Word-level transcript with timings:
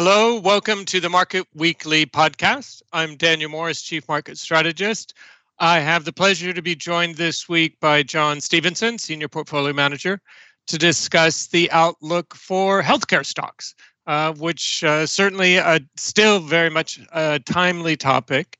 Hello, 0.00 0.38
welcome 0.38 0.84
to 0.84 1.00
the 1.00 1.08
Market 1.08 1.44
Weekly 1.56 2.06
podcast. 2.06 2.82
I'm 2.92 3.16
Daniel 3.16 3.50
Morris, 3.50 3.82
Chief 3.82 4.06
Market 4.06 4.38
Strategist. 4.38 5.12
I 5.58 5.80
have 5.80 6.04
the 6.04 6.12
pleasure 6.12 6.52
to 6.52 6.62
be 6.62 6.76
joined 6.76 7.16
this 7.16 7.48
week 7.48 7.80
by 7.80 8.04
John 8.04 8.40
Stevenson, 8.40 8.98
Senior 8.98 9.26
Portfolio 9.26 9.72
Manager, 9.72 10.20
to 10.68 10.78
discuss 10.78 11.48
the 11.48 11.68
outlook 11.72 12.36
for 12.36 12.80
healthcare 12.80 13.26
stocks, 13.26 13.74
uh, 14.06 14.34
which 14.34 14.84
uh, 14.84 15.04
certainly 15.04 15.58
uh, 15.58 15.80
still 15.96 16.38
very 16.38 16.70
much 16.70 17.00
a 17.12 17.40
timely 17.40 17.96
topic. 17.96 18.56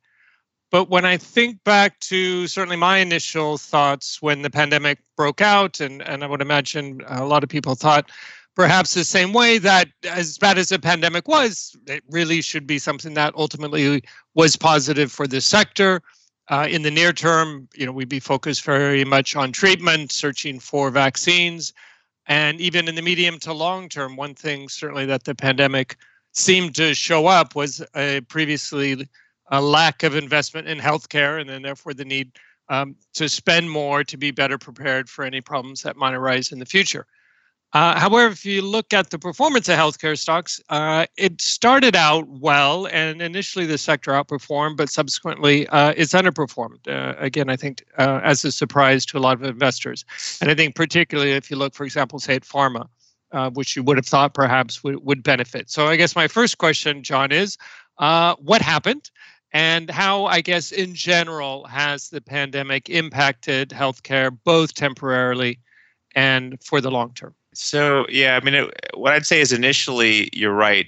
But 0.72 0.90
when 0.90 1.04
I 1.04 1.18
think 1.18 1.62
back 1.62 2.00
to 2.00 2.48
certainly 2.48 2.76
my 2.76 2.98
initial 2.98 3.58
thoughts 3.58 4.20
when 4.20 4.42
the 4.42 4.50
pandemic 4.50 4.98
broke 5.16 5.40
out, 5.40 5.78
and, 5.78 6.02
and 6.02 6.24
I 6.24 6.26
would 6.26 6.42
imagine 6.42 7.00
a 7.06 7.24
lot 7.24 7.44
of 7.44 7.48
people 7.48 7.76
thought 7.76 8.10
perhaps 8.58 8.92
the 8.92 9.04
same 9.04 9.32
way 9.32 9.56
that 9.56 9.88
as 10.02 10.36
bad 10.36 10.58
as 10.58 10.70
the 10.70 10.80
pandemic 10.80 11.28
was, 11.28 11.76
it 11.86 12.02
really 12.10 12.42
should 12.42 12.66
be 12.66 12.76
something 12.76 13.14
that 13.14 13.32
ultimately 13.36 14.02
was 14.34 14.56
positive 14.56 15.12
for 15.12 15.28
the 15.28 15.40
sector. 15.40 16.02
Uh, 16.48 16.66
in 16.68 16.82
the 16.82 16.90
near 16.90 17.12
term, 17.12 17.68
you 17.76 17.86
know, 17.86 17.92
we'd 17.92 18.08
be 18.08 18.18
focused 18.18 18.64
very 18.64 19.04
much 19.04 19.36
on 19.36 19.52
treatment, 19.52 20.10
searching 20.10 20.58
for 20.58 20.90
vaccines, 20.90 21.72
and 22.26 22.60
even 22.60 22.88
in 22.88 22.96
the 22.96 23.02
medium 23.02 23.38
to 23.38 23.52
long 23.52 23.88
term, 23.88 24.16
one 24.16 24.34
thing 24.34 24.68
certainly 24.68 25.06
that 25.06 25.22
the 25.22 25.36
pandemic 25.36 25.96
seemed 26.32 26.74
to 26.74 26.94
show 26.94 27.28
up 27.28 27.54
was 27.54 27.80
a 27.94 28.22
previously 28.22 29.08
a 29.52 29.62
lack 29.62 30.02
of 30.02 30.16
investment 30.16 30.66
in 30.66 30.78
healthcare, 30.78 31.40
and 31.40 31.48
then 31.48 31.62
therefore 31.62 31.94
the 31.94 32.04
need 32.04 32.32
um, 32.70 32.96
to 33.14 33.28
spend 33.28 33.70
more 33.70 34.02
to 34.02 34.16
be 34.16 34.32
better 34.32 34.58
prepared 34.58 35.08
for 35.08 35.24
any 35.24 35.40
problems 35.40 35.82
that 35.82 35.96
might 35.96 36.12
arise 36.12 36.50
in 36.50 36.58
the 36.58 36.66
future. 36.66 37.06
Uh, 37.74 37.98
however, 37.98 38.32
if 38.32 38.46
you 38.46 38.62
look 38.62 38.94
at 38.94 39.10
the 39.10 39.18
performance 39.18 39.68
of 39.68 39.76
healthcare 39.76 40.18
stocks, 40.18 40.58
uh, 40.70 41.04
it 41.18 41.38
started 41.40 41.94
out 41.94 42.26
well, 42.28 42.86
and 42.86 43.20
initially 43.20 43.66
the 43.66 43.76
sector 43.76 44.12
outperformed, 44.12 44.76
but 44.76 44.88
subsequently 44.88 45.68
uh, 45.68 45.92
it's 45.94 46.14
underperformed. 46.14 46.88
Uh, 46.88 47.14
again, 47.18 47.50
I 47.50 47.56
think 47.56 47.84
uh, 47.98 48.20
as 48.24 48.42
a 48.44 48.52
surprise 48.52 49.04
to 49.06 49.18
a 49.18 49.20
lot 49.20 49.34
of 49.34 49.42
investors, 49.42 50.06
and 50.40 50.50
I 50.50 50.54
think 50.54 50.76
particularly 50.76 51.32
if 51.32 51.50
you 51.50 51.58
look, 51.58 51.74
for 51.74 51.84
example, 51.84 52.18
say 52.18 52.36
at 52.36 52.42
pharma, 52.42 52.88
which 53.52 53.76
you 53.76 53.82
would 53.82 53.98
have 53.98 54.06
thought 54.06 54.32
perhaps 54.32 54.82
would, 54.82 55.04
would 55.04 55.22
benefit. 55.22 55.68
So, 55.68 55.88
I 55.88 55.96
guess 55.96 56.16
my 56.16 56.26
first 56.26 56.56
question, 56.56 57.02
John, 57.02 57.32
is 57.32 57.58
what 57.98 58.62
happened? 58.62 59.10
And 59.52 59.90
how, 59.90 60.26
I 60.26 60.40
guess, 60.40 60.72
in 60.72 60.94
general, 60.94 61.66
has 61.66 62.08
the 62.08 62.20
pandemic 62.22 62.88
impacted 62.88 63.70
healthcare 63.70 64.36
both 64.44 64.74
temporarily 64.74 65.58
and 66.14 66.62
for 66.62 66.80
the 66.80 66.90
long 66.90 67.12
term? 67.14 67.34
So 67.60 68.06
yeah, 68.08 68.38
I 68.40 68.44
mean, 68.44 68.54
it, 68.54 68.72
what 68.94 69.12
I'd 69.12 69.26
say 69.26 69.40
is 69.40 69.52
initially 69.52 70.30
you're 70.32 70.54
right. 70.54 70.86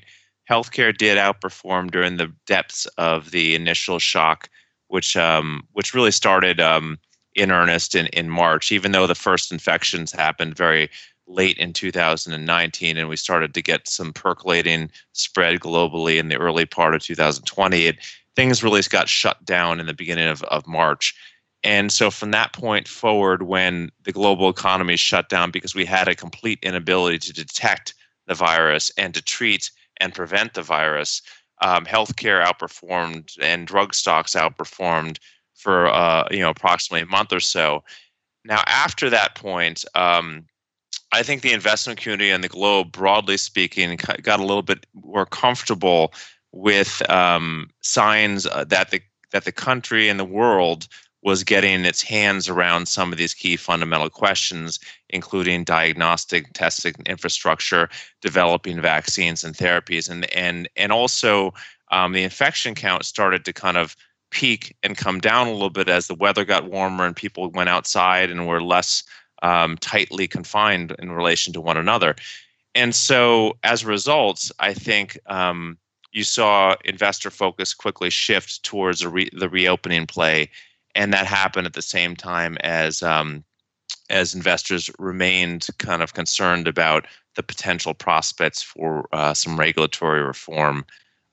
Healthcare 0.48 0.96
did 0.96 1.18
outperform 1.18 1.90
during 1.90 2.16
the 2.16 2.32
depths 2.46 2.86
of 2.96 3.32
the 3.32 3.56
initial 3.56 3.98
shock, 3.98 4.48
which 4.86 5.16
um, 5.16 5.66
which 5.72 5.94
really 5.94 6.12
started 6.12 6.60
um, 6.60 6.96
in 7.34 7.50
earnest 7.50 7.96
in, 7.96 8.06
in 8.08 8.30
March. 8.30 8.70
Even 8.70 8.92
though 8.92 9.08
the 9.08 9.16
first 9.16 9.50
infections 9.50 10.12
happened 10.12 10.56
very 10.56 10.88
late 11.26 11.58
in 11.58 11.72
2019, 11.72 12.96
and 12.96 13.08
we 13.08 13.16
started 13.16 13.52
to 13.52 13.62
get 13.62 13.88
some 13.88 14.12
percolating 14.12 14.92
spread 15.12 15.58
globally 15.58 16.18
in 16.18 16.28
the 16.28 16.38
early 16.38 16.66
part 16.66 16.94
of 16.94 17.02
2020, 17.02 17.86
it, 17.86 17.96
things 18.36 18.62
really 18.62 18.82
got 18.82 19.08
shut 19.08 19.44
down 19.44 19.80
in 19.80 19.86
the 19.86 19.94
beginning 19.94 20.28
of, 20.28 20.44
of 20.44 20.68
March. 20.68 21.16
And 21.62 21.92
so 21.92 22.11
from 22.11 22.30
that 22.30 22.53
point 22.53 22.89
forward, 22.89 23.42
when 23.42 23.91
the 24.05 24.12
global 24.12 24.48
economy 24.48 24.97
shut 24.97 25.28
down 25.28 25.50
because 25.50 25.75
we 25.75 25.84
had 25.84 26.08
a 26.08 26.14
complete 26.14 26.58
inability 26.62 27.19
to 27.19 27.33
detect 27.33 27.94
the 28.27 28.34
virus 28.34 28.91
and 28.97 29.12
to 29.14 29.22
treat 29.22 29.70
and 29.98 30.14
prevent 30.14 30.55
the 30.55 30.62
virus, 30.62 31.20
um, 31.61 31.84
healthcare 31.84 32.42
outperformed 32.42 33.36
and 33.42 33.66
drug 33.66 33.92
stocks 33.92 34.34
outperformed 34.34 35.19
for 35.55 35.88
uh, 35.88 36.26
you 36.31 36.38
know 36.38 36.48
approximately 36.48 37.03
a 37.03 37.06
month 37.06 37.32
or 37.32 37.41
so. 37.41 37.84
Now 38.44 38.62
after 38.66 39.10
that 39.10 39.34
point, 39.34 39.84
um, 39.94 40.47
I 41.12 41.22
think 41.22 41.42
the 41.42 41.53
investment 41.53 42.00
community 42.00 42.31
and 42.31 42.42
the 42.42 42.48
globe, 42.48 42.92
broadly 42.92 43.37
speaking, 43.37 43.98
got 44.22 44.41
a 44.41 44.44
little 44.44 44.62
bit 44.62 44.87
more 44.94 45.27
comfortable 45.27 46.15
with 46.53 47.03
um, 47.10 47.69
signs 47.82 48.47
uh, 48.47 48.65
that 48.65 48.91
the 48.91 49.03
that 49.32 49.44
the 49.44 49.53
country 49.53 50.09
and 50.09 50.19
the 50.19 50.25
world 50.25 50.88
was 51.22 51.44
getting 51.44 51.84
its 51.84 52.03
hands 52.03 52.48
around 52.48 52.88
some 52.88 53.12
of 53.12 53.19
these 53.19 53.34
key 53.34 53.56
fundamental 53.56 54.08
questions, 54.08 54.78
including 55.10 55.64
diagnostic 55.64 56.53
testing 56.54 56.94
infrastructure, 57.06 57.88
developing 58.22 58.81
vaccines 58.81 59.44
and 59.44 59.54
therapies, 59.54 60.09
and 60.09 60.32
and 60.34 60.69
and 60.76 60.92
also 60.92 61.53
um, 61.91 62.12
the 62.12 62.22
infection 62.22 62.75
count 62.75 63.04
started 63.04 63.44
to 63.44 63.53
kind 63.53 63.76
of 63.76 63.97
peak 64.30 64.76
and 64.82 64.97
come 64.97 65.19
down 65.19 65.48
a 65.48 65.53
little 65.53 65.70
bit 65.70 65.88
as 65.88 66.06
the 66.06 66.14
weather 66.14 66.44
got 66.44 66.70
warmer 66.70 67.04
and 67.04 67.16
people 67.16 67.50
went 67.50 67.69
outside 67.69 68.30
and 68.30 68.47
were 68.47 68.62
less 68.62 69.03
um, 69.42 69.76
tightly 69.78 70.28
confined 70.28 70.94
in 70.98 71.10
relation 71.10 71.53
to 71.53 71.60
one 71.60 71.76
another. 71.76 72.14
And 72.75 72.94
so, 72.94 73.59
as 73.64 73.82
a 73.82 73.88
result, 73.88 74.50
I 74.60 74.72
think 74.72 75.19
um, 75.26 75.76
you 76.12 76.22
saw 76.22 76.76
investor 76.84 77.30
focus 77.30 77.75
quickly 77.75 78.10
shift 78.10 78.62
towards 78.62 79.04
re- 79.04 79.30
the 79.32 79.48
reopening 79.48 80.06
play 80.06 80.50
and 80.95 81.12
that 81.12 81.27
happened 81.27 81.67
at 81.67 81.75
the 81.75 81.83
same 81.83 82.17
time 82.17 82.56
as 82.61 83.03
um, 83.03 83.45
as 84.09 84.34
investors 84.34 84.91
remained 84.99 85.67
kind 85.78 86.03
of 86.03 86.15
concerned 86.15 86.67
about 86.67 87.06
the 87.37 87.43
potential 87.43 87.95
prospects 87.95 88.62
for 88.62 89.09
uh, 89.12 89.33
some 89.33 89.59
regulatory 89.59 90.23
reform 90.23 90.84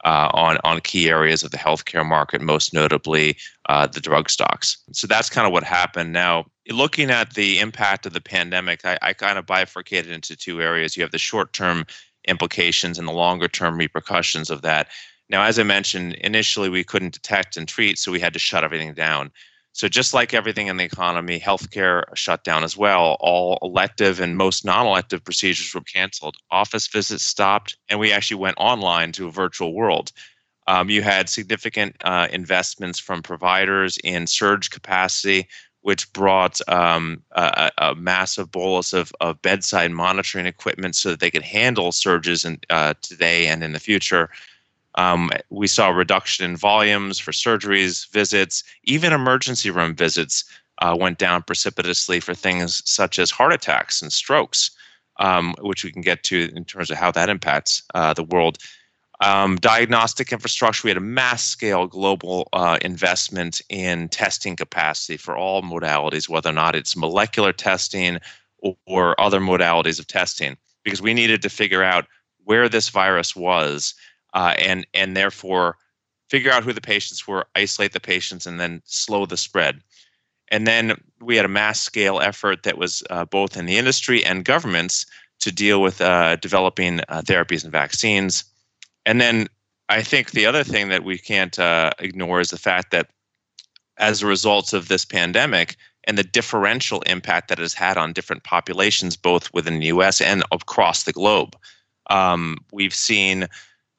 uh, 0.05 0.29
on 0.33 0.57
on 0.63 0.79
key 0.81 1.09
areas 1.09 1.43
of 1.43 1.51
the 1.51 1.57
healthcare 1.57 2.05
market, 2.05 2.41
most 2.41 2.73
notably 2.73 3.35
uh, 3.67 3.87
the 3.87 3.99
drug 3.99 4.29
stocks. 4.29 4.77
So 4.93 5.07
that's 5.07 5.29
kind 5.29 5.47
of 5.47 5.53
what 5.53 5.63
happened. 5.63 6.13
Now, 6.13 6.45
looking 6.69 7.09
at 7.09 7.33
the 7.33 7.59
impact 7.59 8.05
of 8.05 8.13
the 8.13 8.21
pandemic, 8.21 8.85
I, 8.85 8.97
I 9.01 9.13
kind 9.13 9.37
of 9.37 9.45
bifurcated 9.45 10.11
into 10.11 10.35
two 10.35 10.61
areas. 10.61 10.95
You 10.95 11.03
have 11.03 11.11
the 11.11 11.17
short 11.17 11.53
term 11.53 11.85
implications 12.27 12.99
and 12.99 13.07
the 13.07 13.13
longer 13.13 13.47
term 13.47 13.77
repercussions 13.77 14.49
of 14.49 14.61
that. 14.61 14.87
Now, 15.29 15.43
as 15.43 15.59
I 15.59 15.63
mentioned, 15.63 16.13
initially 16.15 16.69
we 16.69 16.83
couldn't 16.83 17.13
detect 17.13 17.57
and 17.57 17.67
treat, 17.67 17.97
so 17.97 18.11
we 18.11 18.19
had 18.19 18.33
to 18.33 18.39
shut 18.39 18.63
everything 18.63 18.93
down. 18.93 19.31
So, 19.73 19.87
just 19.87 20.13
like 20.13 20.33
everything 20.33 20.67
in 20.67 20.77
the 20.77 20.85
economy, 20.85 21.39
healthcare 21.39 22.03
shut 22.15 22.43
down 22.43 22.63
as 22.63 22.75
well. 22.75 23.17
All 23.19 23.59
elective 23.61 24.19
and 24.19 24.35
most 24.35 24.65
non 24.65 24.87
elective 24.87 25.23
procedures 25.23 25.71
were 25.73 25.81
canceled. 25.81 26.35
Office 26.49 26.87
visits 26.87 27.23
stopped, 27.23 27.77
and 27.87 27.99
we 27.99 28.11
actually 28.11 28.37
went 28.37 28.57
online 28.57 29.11
to 29.11 29.27
a 29.27 29.31
virtual 29.31 29.73
world. 29.73 30.11
Um, 30.65 30.89
you 30.89 31.01
had 31.01 31.29
significant 31.29 31.95
uh, 32.03 32.27
investments 32.31 32.99
from 32.99 33.21
providers 33.21 33.97
in 34.03 34.27
surge 34.27 34.69
capacity, 34.69 35.47
which 35.81 36.11
brought 36.11 36.59
um, 36.67 37.23
a, 37.31 37.71
a, 37.77 37.95
massive 37.95 38.51
bolus 38.51 38.91
of, 38.93 39.13
of 39.21 39.41
bedside 39.41 39.91
monitoring 39.91 40.45
equipment 40.45 40.95
so 40.95 41.11
that 41.11 41.21
they 41.21 41.31
could 41.31 41.43
handle 41.43 41.93
surges 41.93 42.43
in, 42.43 42.59
uh, 42.69 42.93
today 43.01 43.47
and 43.47 43.63
in 43.63 43.71
the 43.71 43.79
future. 43.79 44.29
Um, 44.97 45.29
we 45.51 45.67
saw 45.67 45.89
a 45.89 45.93
reduction 45.93 46.43
in 46.43 46.57
volumes 46.57 47.19
for 47.19 47.31
surgeries, 47.31 48.09
visits, 48.11 48.63
even 48.83 49.13
emergency 49.13 49.69
room 49.69 49.95
visits 49.95 50.43
uh, 50.81 50.95
went 50.99 51.19
down 51.19 51.43
precipitously 51.43 52.19
for 52.19 52.33
things 52.33 52.81
such 52.89 53.19
as 53.19 53.31
heart 53.31 53.53
attacks 53.53 54.01
and 54.01 54.11
strokes, 54.11 54.71
um, 55.19 55.53
which 55.61 55.83
we 55.83 55.91
can 55.91 56.01
get 56.01 56.23
to 56.23 56.51
in 56.55 56.65
terms 56.65 56.89
of 56.91 56.97
how 56.97 57.11
that 57.11 57.29
impacts 57.29 57.83
uh, 57.93 58.13
the 58.13 58.23
world. 58.23 58.57
Um, 59.21 59.55
diagnostic 59.57 60.31
infrastructure, 60.31 60.85
we 60.85 60.91
had 60.91 60.97
a 60.97 61.01
mass 61.01 61.43
scale 61.43 61.87
global 61.87 62.49
uh, 62.53 62.77
investment 62.81 63.61
in 63.69 64.09
testing 64.09 64.55
capacity 64.55 65.17
for 65.17 65.35
all 65.35 65.63
modalities, 65.63 66.29
whether 66.29 66.49
or 66.49 66.53
not 66.53 66.75
it's 66.75 66.95
molecular 66.95 67.51
testing 67.51 68.19
or, 68.59 68.75
or 68.85 69.19
other 69.19 69.39
modalities 69.39 69.99
of 69.99 70.05
testing, 70.05 70.55
because 70.83 71.01
we 71.01 71.15
needed 71.15 71.41
to 71.41 71.49
figure 71.49 71.83
out 71.83 72.05
where 72.43 72.69
this 72.69 72.89
virus 72.89 73.35
was 73.35 73.95
uh, 74.33 74.53
and 74.57 74.85
and 74.93 75.15
therefore 75.15 75.77
figure 76.29 76.51
out 76.51 76.63
who 76.63 76.73
the 76.73 76.81
patients 76.81 77.27
were, 77.27 77.45
isolate 77.55 77.93
the 77.93 77.99
patients, 77.99 78.45
and 78.45 78.59
then 78.59 78.81
slow 78.85 79.25
the 79.25 79.37
spread. 79.37 79.81
And 80.49 80.65
then 80.65 81.01
we 81.21 81.35
had 81.35 81.45
a 81.45 81.49
mass 81.49 81.79
scale 81.79 82.19
effort 82.19 82.63
that 82.63 82.77
was 82.77 83.03
uh, 83.09 83.25
both 83.25 83.57
in 83.57 83.65
the 83.65 83.77
industry 83.77 84.23
and 84.23 84.45
governments 84.45 85.05
to 85.39 85.51
deal 85.51 85.81
with 85.81 86.01
uh, 86.01 86.35
developing 86.37 87.01
uh, 87.09 87.21
therapies 87.21 87.63
and 87.63 87.71
vaccines. 87.71 88.43
And 89.05 89.21
then 89.21 89.47
I 89.89 90.01
think 90.01 90.31
the 90.31 90.45
other 90.45 90.63
thing 90.63 90.89
that 90.89 91.03
we 91.03 91.17
can't 91.17 91.57
uh, 91.59 91.91
ignore 91.99 92.39
is 92.41 92.49
the 92.49 92.57
fact 92.57 92.91
that 92.91 93.09
as 93.97 94.21
a 94.21 94.27
result 94.27 94.73
of 94.73 94.87
this 94.87 95.05
pandemic 95.05 95.75
and 96.05 96.17
the 96.17 96.23
differential 96.23 97.01
impact 97.01 97.49
that 97.49 97.59
it 97.59 97.63
has 97.63 97.73
had 97.73 97.97
on 97.97 98.13
different 98.13 98.43
populations, 98.43 99.15
both 99.15 99.53
within 99.53 99.79
the 99.79 99.87
US 99.87 100.21
and 100.21 100.43
across 100.51 101.03
the 101.03 101.13
globe, 101.13 101.55
um, 102.09 102.57
we've 102.71 102.93
seen 102.93 103.47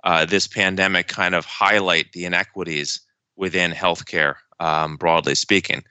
uh, 0.04 0.24
this 0.24 0.46
pandemic 0.46 1.08
kind 1.08 1.34
of 1.34 1.44
highlight 1.44 2.12
the 2.12 2.24
inequities 2.24 3.00
within 3.36 3.72
healthcare, 3.72 4.34
um, 4.60 4.96
broadly 4.96 5.34
speaking. 5.34 5.82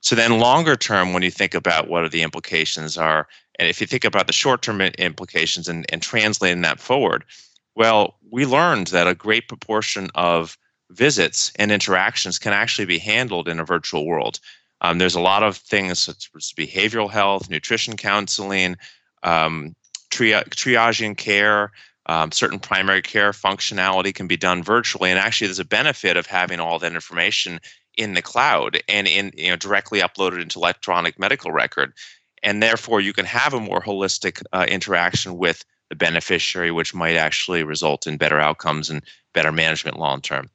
So 0.00 0.14
then, 0.14 0.38
longer 0.38 0.76
term, 0.76 1.12
when 1.12 1.22
you 1.22 1.30
think 1.30 1.54
about 1.54 1.88
what 1.88 2.04
are 2.04 2.08
the 2.08 2.22
implications 2.22 2.96
are, 2.96 3.26
and 3.58 3.68
if 3.68 3.80
you 3.80 3.86
think 3.86 4.04
about 4.04 4.26
the 4.26 4.32
short 4.32 4.62
term 4.62 4.80
implications 4.80 5.68
and, 5.68 5.84
and 5.92 6.00
translating 6.00 6.62
that 6.62 6.80
forward, 6.80 7.24
Well, 7.78 8.16
we 8.32 8.44
learned 8.44 8.88
that 8.88 9.06
a 9.06 9.14
great 9.14 9.46
proportion 9.46 10.08
of 10.16 10.58
visits 10.90 11.52
and 11.60 11.70
interactions 11.70 12.36
can 12.36 12.52
actually 12.52 12.86
be 12.86 12.98
handled 12.98 13.48
in 13.48 13.60
a 13.60 13.64
virtual 13.64 14.04
world. 14.04 14.40
Um, 14.80 14.98
there's 14.98 15.14
a 15.14 15.20
lot 15.20 15.44
of 15.44 15.56
things 15.56 16.00
such 16.00 16.28
as 16.34 16.52
behavioral 16.58 17.08
health, 17.08 17.48
nutrition 17.48 17.96
counseling, 17.96 18.76
um, 19.22 19.76
tri- 20.10 20.42
triaging 20.50 21.16
care, 21.16 21.70
um, 22.08 22.32
certain 22.32 22.58
primary 22.58 23.02
care 23.02 23.32
functionality 23.32 24.14
can 24.14 24.26
be 24.26 24.36
done 24.36 24.62
virtually. 24.62 25.10
And 25.10 25.18
actually, 25.18 25.48
there's 25.48 25.58
a 25.58 25.64
benefit 25.64 26.16
of 26.16 26.26
having 26.26 26.58
all 26.58 26.78
that 26.78 26.94
information 26.94 27.60
in 27.96 28.14
the 28.14 28.22
cloud 28.22 28.80
and 28.88 29.06
in 29.06 29.32
you 29.36 29.50
know 29.50 29.56
directly 29.56 30.00
uploaded 30.00 30.40
into 30.40 30.58
electronic 30.58 31.18
medical 31.18 31.52
record, 31.52 31.92
and 32.42 32.62
therefore 32.62 33.00
you 33.00 33.12
can 33.12 33.26
have 33.26 33.52
a 33.52 33.60
more 33.60 33.80
holistic 33.80 34.42
uh, 34.52 34.64
interaction 34.68 35.36
with 35.36 35.64
the 35.90 35.96
beneficiary, 35.96 36.70
which 36.70 36.94
might 36.94 37.16
actually 37.16 37.64
result 37.64 38.06
in 38.06 38.16
better 38.16 38.38
outcomes 38.40 38.90
and 38.90 39.02
better 39.34 39.52
management 39.52 39.98
long 39.98 40.20
term. 40.20 40.48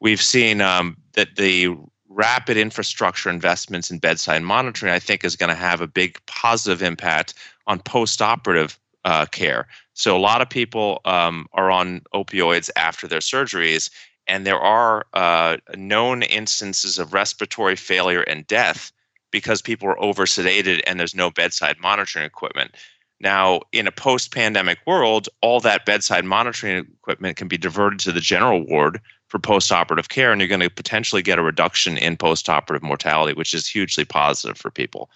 We've 0.00 0.22
seen 0.22 0.60
um, 0.60 0.96
that 1.14 1.36
the 1.36 1.76
rapid 2.08 2.56
infrastructure 2.56 3.28
investments 3.28 3.90
in 3.90 3.98
bedside 3.98 4.42
monitoring, 4.42 4.92
I 4.92 4.98
think, 4.98 5.24
is 5.24 5.36
going 5.36 5.48
to 5.50 5.54
have 5.54 5.80
a 5.80 5.86
big 5.86 6.18
positive 6.26 6.82
impact 6.82 7.34
on 7.66 7.80
post-operative 7.80 8.78
uh, 9.06 9.24
care. 9.26 9.66
So 9.94 10.14
a 10.16 10.18
lot 10.18 10.42
of 10.42 10.50
people 10.50 11.00
um, 11.04 11.46
are 11.52 11.70
on 11.70 12.02
opioids 12.12 12.68
after 12.76 13.06
their 13.06 13.20
surgeries, 13.20 13.88
and 14.26 14.44
there 14.44 14.58
are 14.58 15.06
uh, 15.14 15.56
known 15.76 16.24
instances 16.24 16.98
of 16.98 17.14
respiratory 17.14 17.76
failure 17.76 18.22
and 18.22 18.46
death 18.48 18.92
because 19.30 19.62
people 19.62 19.88
are 19.88 20.00
over 20.02 20.26
sedated 20.26 20.82
and 20.86 20.98
there's 20.98 21.14
no 21.14 21.30
bedside 21.30 21.76
monitoring 21.80 22.26
equipment. 22.26 22.74
Now, 23.20 23.60
in 23.72 23.86
a 23.86 23.92
post 23.92 24.34
pandemic 24.34 24.78
world, 24.86 25.28
all 25.40 25.60
that 25.60 25.86
bedside 25.86 26.24
monitoring 26.24 26.86
equipment 27.00 27.36
can 27.36 27.48
be 27.48 27.56
diverted 27.56 28.00
to 28.00 28.12
the 28.12 28.20
general 28.20 28.66
ward 28.66 29.00
for 29.28 29.38
post 29.38 29.70
operative 29.70 30.08
care, 30.08 30.32
and 30.32 30.40
you're 30.40 30.48
going 30.48 30.60
to 30.60 30.68
potentially 30.68 31.22
get 31.22 31.38
a 31.38 31.42
reduction 31.42 31.96
in 31.96 32.16
post 32.16 32.48
operative 32.48 32.82
mortality, 32.82 33.34
which 33.34 33.54
is 33.54 33.68
hugely 33.68 34.04
positive 34.04 34.58
for 34.58 34.70
people. 34.70 35.10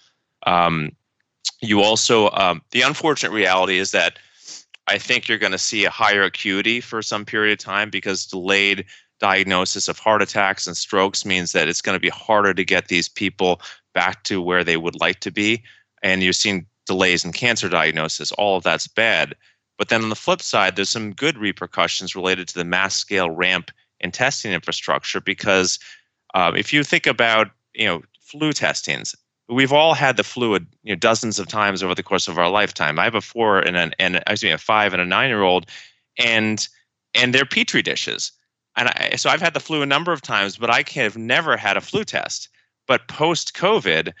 Um, 0.47 0.91
you 1.61 1.81
also, 1.81 2.29
um, 2.31 2.61
the 2.71 2.81
unfortunate 2.81 3.31
reality 3.31 3.77
is 3.77 3.91
that 3.91 4.17
I 4.87 4.97
think 4.97 5.27
you're 5.27 5.37
going 5.37 5.51
to 5.51 5.57
see 5.57 5.85
a 5.85 5.89
higher 5.89 6.23
acuity 6.23 6.81
for 6.81 7.01
some 7.01 7.23
period 7.23 7.53
of 7.53 7.59
time 7.59 7.89
because 7.89 8.25
delayed 8.25 8.85
diagnosis 9.19 9.87
of 9.87 9.99
heart 9.99 10.21
attacks 10.21 10.65
and 10.65 10.75
strokes 10.75 11.25
means 11.25 11.51
that 11.51 11.67
it's 11.67 11.81
going 11.81 11.95
to 11.95 11.99
be 11.99 12.09
harder 12.09 12.53
to 12.53 12.65
get 12.65 12.87
these 12.87 13.07
people 13.07 13.61
back 13.93 14.23
to 14.23 14.41
where 14.41 14.63
they 14.63 14.77
would 14.77 14.99
like 14.99 15.19
to 15.19 15.31
be. 15.31 15.63
And 16.01 16.23
you're 16.23 16.33
seeing 16.33 16.65
delays 16.87 17.23
in 17.23 17.31
cancer 17.31 17.69
diagnosis. 17.69 18.31
All 18.33 18.57
of 18.57 18.63
that's 18.63 18.87
bad. 18.87 19.35
But 19.77 19.89
then 19.89 20.03
on 20.03 20.09
the 20.09 20.15
flip 20.15 20.41
side, 20.41 20.75
there's 20.75 20.89
some 20.89 21.13
good 21.13 21.37
repercussions 21.37 22.15
related 22.15 22.47
to 22.49 22.55
the 22.55 22.65
mass 22.65 22.95
scale 22.95 23.29
ramp 23.29 23.71
in 23.99 24.11
testing 24.11 24.51
infrastructure 24.51 25.21
because 25.21 25.79
uh, 26.33 26.51
if 26.55 26.73
you 26.73 26.83
think 26.83 27.05
about 27.05 27.51
you 27.73 27.85
know 27.85 28.01
flu 28.19 28.51
testings, 28.51 29.15
we've 29.51 29.73
all 29.73 29.93
had 29.93 30.17
the 30.17 30.23
flu 30.23 30.53
you 30.53 30.67
know, 30.85 30.95
dozens 30.95 31.37
of 31.37 31.47
times 31.47 31.83
over 31.83 31.93
the 31.93 32.03
course 32.03 32.27
of 32.27 32.37
our 32.37 32.49
lifetime. 32.49 32.97
I 32.97 33.03
have 33.03 33.15
a 33.15 33.21
four 33.21 33.59
and 33.59 33.75
an 33.75 33.93
and 33.99 34.15
excuse 34.27 34.43
me 34.43 34.51
a 34.51 34.57
five 34.57 34.93
and 34.93 35.01
a 35.01 35.05
nine 35.05 35.29
year 35.29 35.43
old, 35.43 35.67
and 36.17 36.67
and 37.13 37.33
they're 37.33 37.45
petri 37.45 37.81
dishes. 37.81 38.31
And 38.77 38.87
I, 38.87 39.15
so 39.17 39.29
I've 39.29 39.41
had 39.41 39.53
the 39.53 39.59
flu 39.59 39.81
a 39.81 39.85
number 39.85 40.13
of 40.13 40.21
times, 40.21 40.57
but 40.57 40.69
I 40.69 40.83
have 40.95 41.17
never 41.17 41.57
had 41.57 41.75
a 41.75 41.81
flu 41.81 42.05
test. 42.05 42.47
But 42.87 43.07
post 43.09 43.53
COVID, 43.53 44.13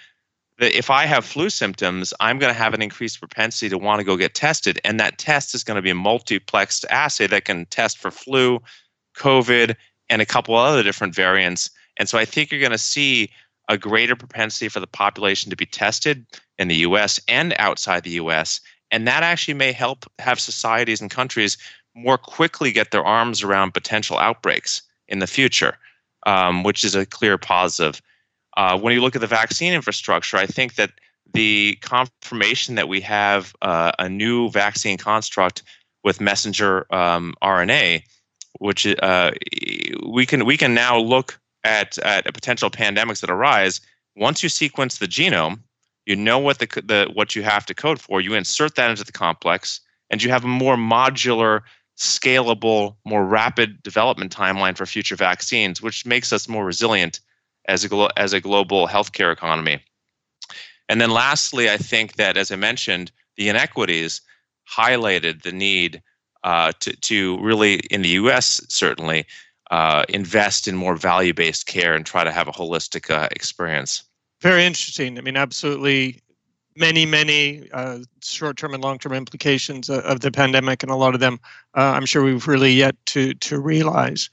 if 0.59 0.89
I 0.89 1.05
have 1.05 1.25
flu 1.25 1.49
symptoms, 1.49 2.13
I'm 2.19 2.37
going 2.37 2.53
to 2.53 2.57
have 2.57 2.73
an 2.73 2.81
increased 2.81 3.19
propensity 3.19 3.69
to 3.69 3.77
want 3.77 3.99
to 3.99 4.03
go 4.03 4.17
get 4.17 4.35
tested. 4.35 4.79
And 4.83 4.99
that 4.99 5.17
test 5.17 5.55
is 5.55 5.63
going 5.63 5.75
to 5.75 5.81
be 5.81 5.89
a 5.89 5.95
multiplexed 5.95 6.85
assay 6.89 7.27
that 7.27 7.45
can 7.45 7.65
test 7.67 7.97
for 7.97 8.11
flu, 8.11 8.59
COVID, 9.15 9.75
and 10.09 10.21
a 10.21 10.25
couple 10.25 10.55
other 10.55 10.83
different 10.83 11.15
variants. 11.15 11.69
And 11.95 12.09
so 12.09 12.17
I 12.17 12.25
think 12.25 12.51
you're 12.51 12.59
going 12.59 12.71
to 12.71 12.77
see 12.77 13.31
a 13.67 13.77
greater 13.77 14.15
propensity 14.15 14.67
for 14.67 14.79
the 14.79 14.87
population 14.87 15.49
to 15.49 15.55
be 15.55 15.65
tested 15.65 16.25
in 16.57 16.67
the 16.67 16.77
US 16.77 17.19
and 17.27 17.53
outside 17.57 18.03
the 18.03 18.11
US. 18.11 18.59
And 18.91 19.07
that 19.07 19.23
actually 19.23 19.53
may 19.53 19.71
help 19.71 20.05
have 20.19 20.39
societies 20.39 21.01
and 21.01 21.09
countries 21.09 21.57
more 21.95 22.17
quickly 22.17 22.71
get 22.71 22.91
their 22.91 23.03
arms 23.03 23.43
around 23.43 23.73
potential 23.73 24.17
outbreaks 24.17 24.81
in 25.07 25.19
the 25.19 25.27
future, 25.27 25.77
um, 26.25 26.63
which 26.63 26.83
is 26.83 26.95
a 26.95 27.05
clear 27.05 27.37
positive. 27.37 28.01
Uh, 28.57 28.77
when 28.77 28.93
you 28.93 29.01
look 29.01 29.15
at 29.15 29.21
the 29.21 29.27
vaccine 29.27 29.73
infrastructure, 29.73 30.37
I 30.37 30.45
think 30.45 30.75
that 30.75 30.91
the 31.33 31.77
confirmation 31.81 32.75
that 32.75 32.89
we 32.89 32.99
have 33.01 33.55
uh, 33.61 33.91
a 33.99 34.09
new 34.09 34.49
vaccine 34.49 34.97
construct 34.97 35.63
with 36.03 36.19
messenger 36.19 36.85
um, 36.93 37.33
RNA, 37.41 38.03
which 38.59 38.85
uh, 39.01 39.31
we 40.05 40.25
can 40.25 40.45
we 40.45 40.57
can 40.57 40.73
now 40.73 40.97
look 40.97 41.39
at 41.63 41.97
at 41.99 42.33
potential 42.33 42.69
pandemics 42.69 43.21
that 43.21 43.29
arise. 43.29 43.81
Once 44.15 44.43
you 44.43 44.49
sequence 44.49 44.97
the 44.97 45.07
genome, 45.07 45.59
you 46.05 46.15
know 46.15 46.39
what 46.39 46.59
the, 46.59 46.67
the 46.83 47.09
what 47.13 47.35
you 47.35 47.43
have 47.43 47.65
to 47.65 47.73
code 47.73 47.99
for. 47.99 48.21
You 48.21 48.33
insert 48.33 48.75
that 48.75 48.89
into 48.89 49.03
the 49.03 49.11
complex, 49.11 49.79
and 50.09 50.21
you 50.21 50.29
have 50.29 50.43
a 50.43 50.47
more 50.47 50.75
modular, 50.75 51.61
scalable, 51.97 52.95
more 53.05 53.25
rapid 53.25 53.81
development 53.83 54.35
timeline 54.35 54.75
for 54.75 54.85
future 54.85 55.15
vaccines, 55.15 55.81
which 55.81 56.05
makes 56.05 56.33
us 56.33 56.47
more 56.47 56.65
resilient 56.65 57.19
as 57.67 57.83
a, 57.83 57.89
glo- 57.89 58.09
as 58.17 58.33
a 58.33 58.41
global 58.41 58.87
healthcare 58.87 59.31
economy. 59.31 59.79
And 60.89 60.99
then 60.99 61.11
lastly, 61.11 61.69
I 61.69 61.77
think 61.77 62.15
that, 62.15 62.37
as 62.37 62.51
I 62.51 62.55
mentioned, 62.55 63.11
the 63.37 63.49
inequities 63.49 64.21
highlighted 64.69 65.43
the 65.43 65.51
need 65.51 66.01
uh, 66.43 66.71
to, 66.79 66.95
to 66.95 67.39
really, 67.39 67.75
in 67.91 68.01
the 68.01 68.09
US 68.09 68.61
certainly, 68.67 69.25
uh, 69.71 70.05
invest 70.09 70.67
in 70.67 70.75
more 70.75 70.95
value 70.95 71.33
based 71.33 71.65
care 71.65 71.93
and 71.95 72.05
try 72.05 72.23
to 72.23 72.31
have 72.31 72.47
a 72.47 72.51
holistic 72.51 73.09
uh, 73.09 73.27
experience. 73.31 74.03
Very 74.41 74.65
interesting. 74.65 75.17
I 75.17 75.21
mean, 75.21 75.37
absolutely 75.37 76.21
many, 76.75 77.05
many 77.05 77.69
uh, 77.71 77.99
short 78.21 78.57
term 78.57 78.73
and 78.73 78.83
long 78.83 78.99
term 78.99 79.13
implications 79.13 79.89
of 79.89 80.19
the 80.19 80.31
pandemic, 80.31 80.83
and 80.83 80.91
a 80.91 80.95
lot 80.95 81.13
of 81.13 81.19
them 81.19 81.39
uh, 81.75 81.93
I'm 81.95 82.05
sure 82.05 82.23
we've 82.23 82.47
really 82.47 82.71
yet 82.71 82.95
to, 83.07 83.33
to 83.33 83.59
realize 83.59 84.29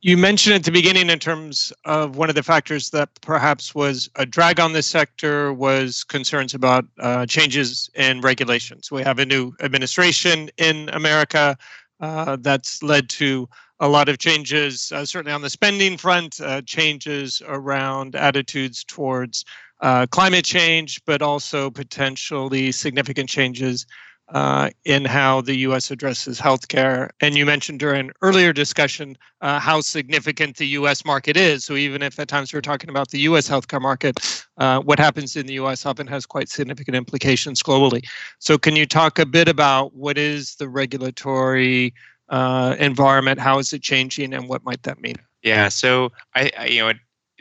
you 0.00 0.16
mentioned 0.16 0.54
at 0.54 0.64
the 0.64 0.70
beginning 0.70 1.10
in 1.10 1.18
terms 1.18 1.72
of 1.84 2.16
one 2.16 2.28
of 2.28 2.36
the 2.36 2.42
factors 2.42 2.90
that 2.90 3.08
perhaps 3.20 3.74
was 3.74 4.08
a 4.14 4.24
drag 4.24 4.60
on 4.60 4.72
this 4.72 4.86
sector 4.86 5.52
was 5.52 6.04
concerns 6.04 6.54
about 6.54 6.84
uh, 7.00 7.26
changes 7.26 7.90
in 7.96 8.20
regulations. 8.20 8.92
We 8.92 9.02
have 9.02 9.18
a 9.18 9.26
new 9.26 9.52
administration 9.60 10.50
in 10.56 10.88
America 10.90 11.58
uh, 12.00 12.36
that's 12.36 12.80
led 12.80 13.08
to 13.10 13.48
a 13.80 13.88
lot 13.88 14.08
of 14.08 14.18
changes, 14.18 14.92
uh, 14.92 15.04
certainly 15.04 15.32
on 15.32 15.42
the 15.42 15.50
spending 15.50 15.96
front, 15.96 16.40
uh, 16.40 16.62
changes 16.62 17.42
around 17.46 18.16
attitudes 18.16 18.84
towards 18.84 19.44
uh, 19.80 20.06
climate 20.10 20.44
change, 20.44 21.00
but 21.04 21.22
also 21.22 21.70
potentially 21.70 22.72
significant 22.72 23.28
changes 23.28 23.86
uh, 24.30 24.68
in 24.84 25.04
how 25.04 25.40
the 25.40 25.56
U.S. 25.58 25.90
addresses 25.90 26.40
healthcare. 26.40 27.08
And 27.20 27.34
you 27.34 27.46
mentioned 27.46 27.78
during 27.78 28.10
earlier 28.20 28.52
discussion 28.52 29.16
uh, 29.40 29.58
how 29.58 29.80
significant 29.80 30.56
the 30.56 30.66
U.S. 30.66 31.04
market 31.04 31.36
is. 31.36 31.64
So 31.64 31.74
even 31.76 32.02
if 32.02 32.18
at 32.18 32.28
times 32.28 32.52
we're 32.52 32.60
talking 32.60 32.90
about 32.90 33.10
the 33.10 33.20
U.S. 33.20 33.48
healthcare 33.48 33.80
market, 33.80 34.46
uh, 34.58 34.80
what 34.80 34.98
happens 34.98 35.36
in 35.36 35.46
the 35.46 35.54
U.S. 35.54 35.86
often 35.86 36.06
has 36.08 36.26
quite 36.26 36.48
significant 36.48 36.96
implications 36.96 37.62
globally. 37.62 38.06
So 38.38 38.58
can 38.58 38.76
you 38.76 38.84
talk 38.84 39.18
a 39.18 39.26
bit 39.26 39.48
about 39.48 39.94
what 39.94 40.18
is 40.18 40.56
the 40.56 40.68
regulatory 40.68 41.94
uh, 42.28 42.76
environment? 42.78 43.40
How 43.40 43.58
is 43.58 43.72
it 43.72 43.82
changing, 43.82 44.34
and 44.34 44.48
what 44.48 44.64
might 44.64 44.82
that 44.84 45.00
mean? 45.00 45.16
Yeah. 45.42 45.68
So 45.68 46.12
I, 46.34 46.50
I 46.58 46.66
you 46.66 46.80
know. 46.80 46.92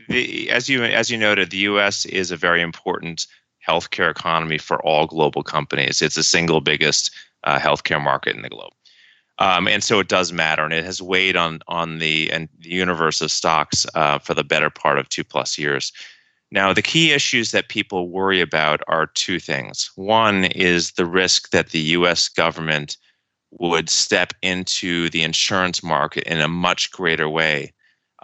The, 0.10 0.50
as 0.51 0.70
you 0.70 0.86
as 0.86 1.10
you 1.10 1.17
noted, 1.17 1.51
the 1.51 1.58
U.S. 1.58 2.06
is 2.06 2.32
a 2.32 2.38
very 2.38 2.62
important 2.62 3.27
healthcare 3.67 4.10
economy 4.10 4.58
for 4.58 4.82
all 4.86 5.06
global 5.06 5.44
companies. 5.44 6.01
It's 6.01 6.15
the 6.15 6.24
single 6.24 6.62
biggest 6.62 7.12
uh, 7.44 7.60
healthcare 7.60 8.01
market 8.01 8.36
in 8.36 8.41
the 8.41 8.50
globe. 8.50 8.72
Um, 9.39 9.67
and 9.67 9.84
so 9.84 10.00
it 10.00 10.08
does 10.08 10.34
matter, 10.34 10.63
and 10.63 10.74
it 10.74 10.84
has 10.84 11.01
weighed 11.01 11.36
on 11.36 11.60
on 11.67 12.00
the 12.00 12.32
and 12.32 12.50
the 12.60 12.70
universe 12.70 13.22
of 13.22 13.32
stocks 13.32 13.86
uh, 13.94 14.17
for 14.20 14.34
the 14.34 14.44
better 14.44 14.70
part 14.70 14.98
of 14.98 15.10
two 15.10 15.24
plus 15.24 15.58
years. 15.58 15.91
Now, 16.50 16.74
the 16.74 16.82
key 16.82 17.12
issues 17.12 17.51
that 17.51 17.67
people 17.67 18.10
worry 18.10 18.39
about 18.39 18.82
are 18.88 19.08
two 19.08 19.38
things. 19.39 19.91
One 19.96 20.46
is 20.46 20.94
the 20.94 21.06
risk 21.06 21.51
that 21.51 21.70
the 21.70 21.79
U.S. 21.79 22.29
government 22.29 22.98
would 23.51 23.89
step 23.89 24.33
into 24.41 25.09
the 25.09 25.23
insurance 25.23 25.83
market 25.83 26.23
in 26.23 26.39
a 26.39 26.47
much 26.47 26.91
greater 26.91 27.29
way 27.29 27.73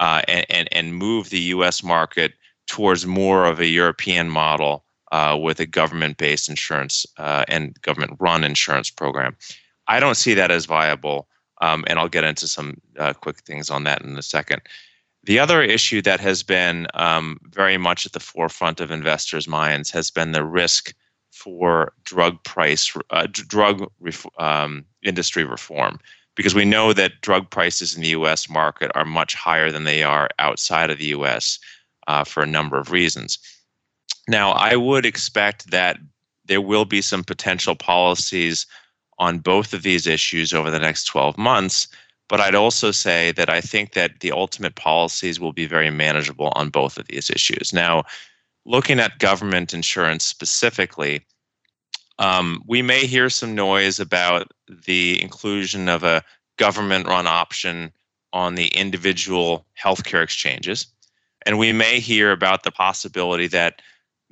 uh, 0.00 0.22
and, 0.28 0.46
and, 0.50 0.68
and 0.72 0.94
move 0.94 1.30
the 1.30 1.40
U.S. 1.40 1.82
market 1.82 2.32
towards 2.66 3.06
more 3.06 3.44
of 3.44 3.60
a 3.60 3.66
European 3.66 4.28
model 4.28 4.84
uh, 5.12 5.38
with 5.40 5.60
a 5.60 5.66
government 5.66 6.16
based 6.16 6.48
insurance 6.48 7.06
uh, 7.18 7.44
and 7.48 7.80
government 7.82 8.16
run 8.18 8.44
insurance 8.44 8.90
program. 8.90 9.36
I 9.86 10.00
don't 10.00 10.16
see 10.16 10.34
that 10.34 10.50
as 10.50 10.66
viable, 10.66 11.28
um, 11.60 11.84
and 11.86 11.98
I'll 11.98 12.08
get 12.08 12.24
into 12.24 12.48
some 12.48 12.80
uh, 12.98 13.12
quick 13.12 13.40
things 13.40 13.70
on 13.70 13.84
that 13.84 14.02
in 14.02 14.16
a 14.18 14.22
second. 14.22 14.62
The 15.24 15.38
other 15.38 15.62
issue 15.62 16.02
that 16.02 16.20
has 16.20 16.42
been 16.42 16.86
um, 16.94 17.38
very 17.50 17.78
much 17.78 18.04
at 18.04 18.12
the 18.12 18.20
forefront 18.20 18.80
of 18.80 18.90
investors' 18.90 19.48
minds 19.48 19.90
has 19.90 20.10
been 20.10 20.32
the 20.32 20.44
risk 20.44 20.94
for 21.32 21.92
drug 22.04 22.42
price, 22.44 22.94
uh, 23.10 23.26
drug 23.30 23.90
ref- 24.00 24.26
um, 24.38 24.84
industry 25.04 25.44
reform. 25.44 25.98
because 26.36 26.54
we 26.54 26.64
know 26.64 26.92
that 26.92 27.20
drug 27.20 27.48
prices 27.48 27.94
in 27.94 28.02
the 28.02 28.08
US 28.08 28.48
market 28.50 28.90
are 28.96 29.04
much 29.04 29.36
higher 29.36 29.70
than 29.70 29.84
they 29.84 30.02
are 30.02 30.28
outside 30.40 30.90
of 30.90 30.98
the 30.98 31.14
US 31.18 31.60
uh, 32.08 32.24
for 32.24 32.42
a 32.42 32.46
number 32.46 32.76
of 32.76 32.90
reasons. 32.90 33.38
Now, 34.28 34.50
I 34.52 34.76
would 34.76 35.06
expect 35.06 35.70
that 35.70 35.98
there 36.44 36.60
will 36.60 36.84
be 36.84 37.00
some 37.00 37.24
potential 37.24 37.74
policies 37.74 38.66
on 39.18 39.38
both 39.38 39.72
of 39.72 39.82
these 39.82 40.06
issues 40.06 40.52
over 40.52 40.70
the 40.70 40.78
next 40.78 41.04
12 41.04 41.38
months. 41.38 41.88
But 42.28 42.40
I'd 42.40 42.54
also 42.54 42.90
say 42.90 43.32
that 43.32 43.50
I 43.50 43.60
think 43.60 43.92
that 43.92 44.20
the 44.20 44.32
ultimate 44.32 44.74
policies 44.74 45.38
will 45.38 45.52
be 45.52 45.66
very 45.66 45.90
manageable 45.90 46.52
on 46.56 46.70
both 46.70 46.98
of 46.98 47.06
these 47.08 47.30
issues. 47.30 47.72
Now, 47.72 48.04
looking 48.64 48.98
at 48.98 49.18
government 49.18 49.74
insurance 49.74 50.24
specifically, 50.24 51.24
um, 52.18 52.62
we 52.66 52.82
may 52.82 53.06
hear 53.06 53.28
some 53.28 53.54
noise 53.54 53.98
about 53.98 54.52
the 54.68 55.20
inclusion 55.22 55.88
of 55.88 56.04
a 56.04 56.22
government 56.56 57.06
run 57.06 57.26
option 57.26 57.92
on 58.32 58.54
the 58.54 58.68
individual 58.68 59.66
healthcare 59.80 60.22
exchanges. 60.22 60.86
And 61.46 61.58
we 61.58 61.72
may 61.72 62.00
hear 62.00 62.32
about 62.32 62.62
the 62.62 62.70
possibility 62.70 63.46
that 63.48 63.82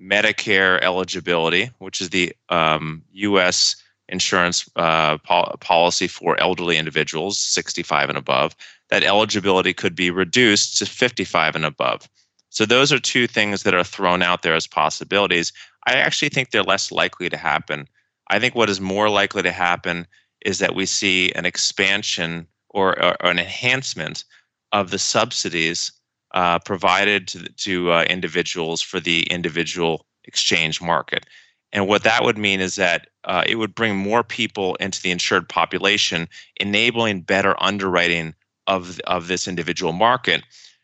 Medicare 0.01 0.81
eligibility, 0.83 1.71
which 1.79 2.01
is 2.01 2.11
the 2.11 2.35
um, 2.49 3.03
US 3.13 3.77
insurance 4.09 4.69
uh, 4.77 5.19
po- 5.19 5.55
policy 5.61 6.09
for 6.09 6.39
elderly 6.41 6.77
individuals 6.77 7.39
65 7.39 8.09
and 8.09 8.19
above, 8.19 8.57
that 8.91 9.05
eligibility 9.05 9.73
could 9.73 9.95
be 9.95 10.11
reduced 10.11 10.79
to 10.79 10.87
55 10.87 11.57
and 11.57 11.65
above. 11.65 12.09
So 12.53 12.67
those 12.67 12.93
are 12.93 12.99
two 12.99 13.27
things 13.27 13.63
that 13.63 13.73
are 13.73 13.83
thrown 13.83 14.23
out 14.23 14.43
there 14.43 14.55
as 14.55 14.67
possibilities. 14.67 15.55
I 15.87 15.95
actually 15.95 16.29
think 16.29 16.51
they're 16.51 16.63
less 16.63 16.93
likely 16.93 17.31
to 17.31 17.37
happen. 17.39 17.89
I 18.29 18.39
think 18.39 18.55
what 18.55 18.69
is 18.69 18.79
more 18.79 19.09
likely 19.09 19.41
to 19.43 19.53
happen 19.53 20.07
is 20.45 20.59
that 20.59 20.75
we 20.75 20.85
see 20.85 21.33
an 21.33 21.47
expansion 21.47 22.47
or, 22.69 23.03
or 23.03 23.17
an 23.31 23.39
enhancement 23.39 24.25
of 24.71 24.91
the 24.91 24.99
subsidies 24.99 25.93
uh, 26.35 26.59
provided 26.59 27.27
to, 27.29 27.49
to 27.55 27.91
uh, 27.91 28.05
individuals 28.05 28.83
for 28.83 29.01
the 29.01 29.23
individual 29.31 30.05
exchange 30.25 30.83
market. 30.83 31.25
And 31.73 31.89
what 31.89 32.05
that 32.05 32.23
would 32.23 32.37
mean 32.37 32.61
is 32.61 32.75
that 32.75 33.07
uh, 33.25 33.45
it 33.47 33.57
would 33.57 33.75
bring 33.75 33.97
more 33.97 34.23
people 34.23 34.75
into 34.75 35.01
the 35.01 35.11
insured 35.11 35.49
population, 35.49 36.29
enabling 36.61 37.23
better 37.23 37.55
underwriting 37.63 38.35
of, 38.67 39.01
of 39.07 39.29
this 39.29 39.49
individual 39.49 39.93
market, 39.95 40.43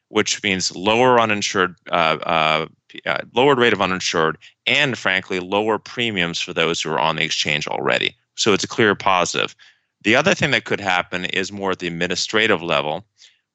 which 0.08 0.42
means 0.42 0.74
lower 0.74 1.20
uninsured, 1.20 1.74
uh, 1.90 2.18
uh, 2.22 2.66
uh, 3.06 3.18
lowered 3.34 3.58
rate 3.58 3.72
of 3.72 3.82
uninsured, 3.82 4.38
and 4.66 4.96
frankly, 4.96 5.40
lower 5.40 5.78
premiums 5.78 6.40
for 6.40 6.52
those 6.52 6.80
who 6.80 6.90
are 6.90 6.98
on 6.98 7.16
the 7.16 7.24
exchange 7.24 7.66
already. 7.66 8.16
So 8.34 8.52
it's 8.52 8.64
a 8.64 8.68
clear 8.68 8.94
positive. 8.94 9.54
The 10.02 10.16
other 10.16 10.34
thing 10.34 10.52
that 10.52 10.64
could 10.64 10.80
happen 10.80 11.26
is 11.26 11.52
more 11.52 11.72
at 11.72 11.80
the 11.80 11.86
administrative 11.86 12.62
level, 12.62 13.04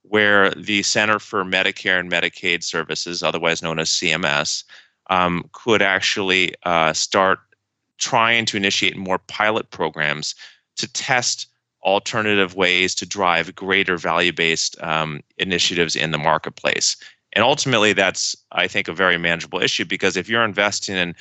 where 0.03 0.51
the 0.51 0.83
Center 0.83 1.19
for 1.19 1.43
Medicare 1.43 1.99
and 1.99 2.11
Medicaid 2.11 2.63
Services, 2.63 3.23
otherwise 3.23 3.63
known 3.63 3.79
as 3.79 3.89
CMS, 3.89 4.63
um, 5.09 5.49
could 5.53 5.81
actually 5.81 6.53
uh, 6.63 6.93
start 6.93 7.39
trying 7.97 8.45
to 8.45 8.57
initiate 8.57 8.97
more 8.97 9.17
pilot 9.17 9.71
programs 9.71 10.35
to 10.75 10.91
test 10.91 11.47
alternative 11.83 12.55
ways 12.55 12.95
to 12.95 13.05
drive 13.05 13.55
greater 13.55 13.97
value 13.97 14.33
based 14.33 14.81
um, 14.81 15.21
initiatives 15.37 15.95
in 15.95 16.11
the 16.11 16.17
marketplace. 16.17 16.95
And 17.33 17.43
ultimately, 17.43 17.93
that's, 17.93 18.35
I 18.51 18.67
think, 18.67 18.87
a 18.87 18.93
very 18.93 19.17
manageable 19.17 19.61
issue 19.61 19.85
because 19.85 20.15
if 20.15 20.29
you're 20.29 20.45
investing 20.45 20.95
in 20.95 21.15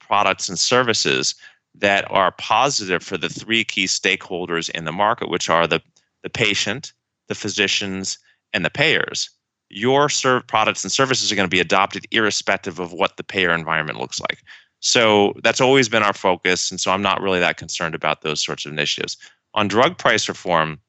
products 0.00 0.48
and 0.48 0.58
services 0.58 1.34
that 1.74 2.08
are 2.10 2.32
positive 2.32 3.02
for 3.02 3.16
the 3.16 3.28
three 3.28 3.64
key 3.64 3.86
stakeholders 3.86 4.68
in 4.70 4.84
the 4.84 4.92
market, 4.92 5.28
which 5.28 5.48
are 5.48 5.66
the, 5.66 5.80
the 6.22 6.30
patient, 6.30 6.92
the 7.28 7.34
physicians, 7.34 8.18
and 8.52 8.64
the 8.64 8.70
payers, 8.70 9.30
your 9.70 10.08
products 10.46 10.84
and 10.84 10.92
services 10.92 11.32
are 11.32 11.36
going 11.36 11.48
to 11.48 11.56
be 11.56 11.60
adopted 11.60 12.06
irrespective 12.10 12.78
of 12.78 12.92
what 12.92 13.16
the 13.16 13.24
payer 13.24 13.50
environment 13.50 13.98
looks 13.98 14.20
like. 14.20 14.38
So 14.80 15.32
that's 15.42 15.60
always 15.60 15.88
been 15.88 16.02
our 16.02 16.12
focus. 16.12 16.70
And 16.70 16.80
so 16.80 16.92
I'm 16.92 17.02
not 17.02 17.22
really 17.22 17.40
that 17.40 17.56
concerned 17.56 17.94
about 17.94 18.20
those 18.20 18.44
sorts 18.44 18.66
of 18.66 18.72
initiatives. 18.72 19.16
On 19.54 19.68
drug 19.68 19.98
price 19.98 20.28
reform, 20.28 20.80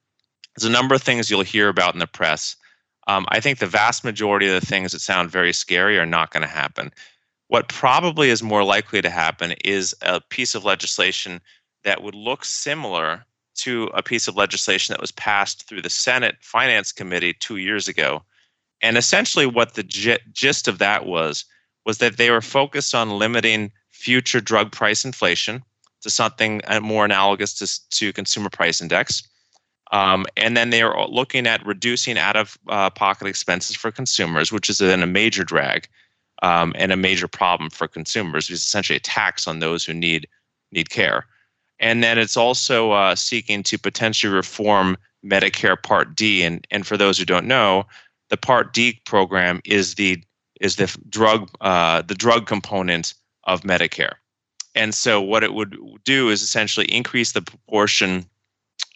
there's 0.56 0.70
a 0.70 0.74
number 0.74 0.96
of 0.96 1.02
things 1.02 1.30
you'll 1.30 1.42
hear 1.42 1.70
about 1.70 1.94
in 1.94 2.00
the 2.00 2.08
press. 2.08 2.56
Um, 3.08 3.26
I 3.30 3.40
think 3.40 3.60
the 3.60 3.68
vast 3.68 4.04
majority 4.04 4.48
of 4.48 4.60
the 4.60 4.66
things 4.66 4.92
that 4.92 5.00
sound 5.00 5.30
very 5.30 5.54
scary 5.54 6.00
are 6.00 6.06
not 6.06 6.32
going 6.32 6.42
to 6.42 6.48
happen. 6.48 6.92
What 7.48 7.70
probably 7.70 8.30
is 8.30 8.42
more 8.42 8.64
likely 8.64 9.02
to 9.02 9.10
happen 9.10 9.54
is 9.64 9.96
a 10.02 10.20
piece 10.20 10.56
of 10.56 10.66
legislation 10.66 11.40
that 11.84 12.02
would 12.02 12.16
look 12.16 12.44
similar 12.44 13.24
to 13.58 13.92
a 13.94 14.02
piece 14.02 14.28
of 14.28 14.36
legislation 14.36 14.94
that 14.94 15.02
was 15.02 15.12
passed 15.12 15.68
through 15.68 15.84
the 15.84 15.90
Senate 15.90 16.38
Finance 16.42 16.92
Committee 16.92 17.34
two 17.34 17.58
years 17.58 17.88
ago 17.88 18.24
and 18.82 18.98
essentially, 18.98 19.46
what 19.46 19.74
the 19.74 19.84
gist 19.84 20.68
of 20.68 20.78
that 20.80 21.06
was 21.06 21.46
was 21.86 22.00
that 22.00 22.18
they 22.18 22.30
were 22.30 22.42
focused 22.42 22.94
on 22.94 23.18
limiting 23.18 23.72
future 23.90 24.42
drug 24.42 24.72
price 24.72 25.06
inflation 25.06 25.64
to 26.06 26.10
something 26.12 26.62
uh, 26.68 26.80
more 26.80 27.04
analogous 27.04 27.54
to, 27.56 27.90
to 27.98 28.14
consumer 28.14 28.50
price 28.50 28.80
index. 28.80 29.28
Um, 29.92 30.26
and 30.38 30.56
then 30.56 30.70
they 30.70 30.84
are 30.84 31.08
looking 31.08 31.48
at 31.48 31.66
reducing 31.66 32.18
out 32.18 32.36
of 32.36 32.58
uh, 32.70 32.92
pocket 32.92 33.28
expenses 33.28 33.76
for 33.76 33.92
consumers, 33.92 34.52
which 34.52 34.70
is 34.70 34.78
then 34.78 35.04
a 35.04 35.08
major 35.08 35.44
drag 35.44 35.88
um, 36.44 36.74
and 36.76 36.92
a 36.92 36.98
major 36.98 37.28
problem 37.28 37.70
for 37.70 37.88
consumers. 37.88 38.50
It's 38.50 38.64
essentially 38.64 38.98
a 38.98 39.00
tax 39.00 39.48
on 39.48 39.60
those 39.60 39.84
who 39.84 39.94
need 39.94 40.28
need 40.72 40.90
care. 40.90 41.26
And 41.80 42.04
then 42.04 42.18
it's 42.18 42.38
also 42.38 42.92
uh, 42.92 43.16
seeking 43.16 43.64
to 43.64 43.78
potentially 43.78 44.34
reform 44.34 44.98
Medicare 45.26 45.82
Part 45.82 46.16
D. 46.16 46.44
And, 46.44 46.66
and 46.72 46.86
for 46.86 46.98
those 46.98 47.18
who 47.18 47.26
don't 47.26 47.48
know, 47.48 47.86
the 48.30 48.38
Part 48.38 48.74
D 48.74 49.00
program 49.06 49.62
is 49.66 49.96
the 49.96 50.24
is 50.62 50.76
the 50.76 50.96
drug 51.10 51.50
uh, 51.62 52.02
the 52.02 52.16
drug 52.16 52.48
component 52.48 53.14
of 53.46 53.62
Medicare, 53.62 54.16
and 54.76 54.94
so 54.94 55.22
what 55.22 55.44
it 55.44 55.54
would 55.54 55.78
do 56.04 56.30
is 56.30 56.42
essentially 56.42 56.86
increase 56.88 57.32
the 57.32 57.42
proportion 57.42 58.26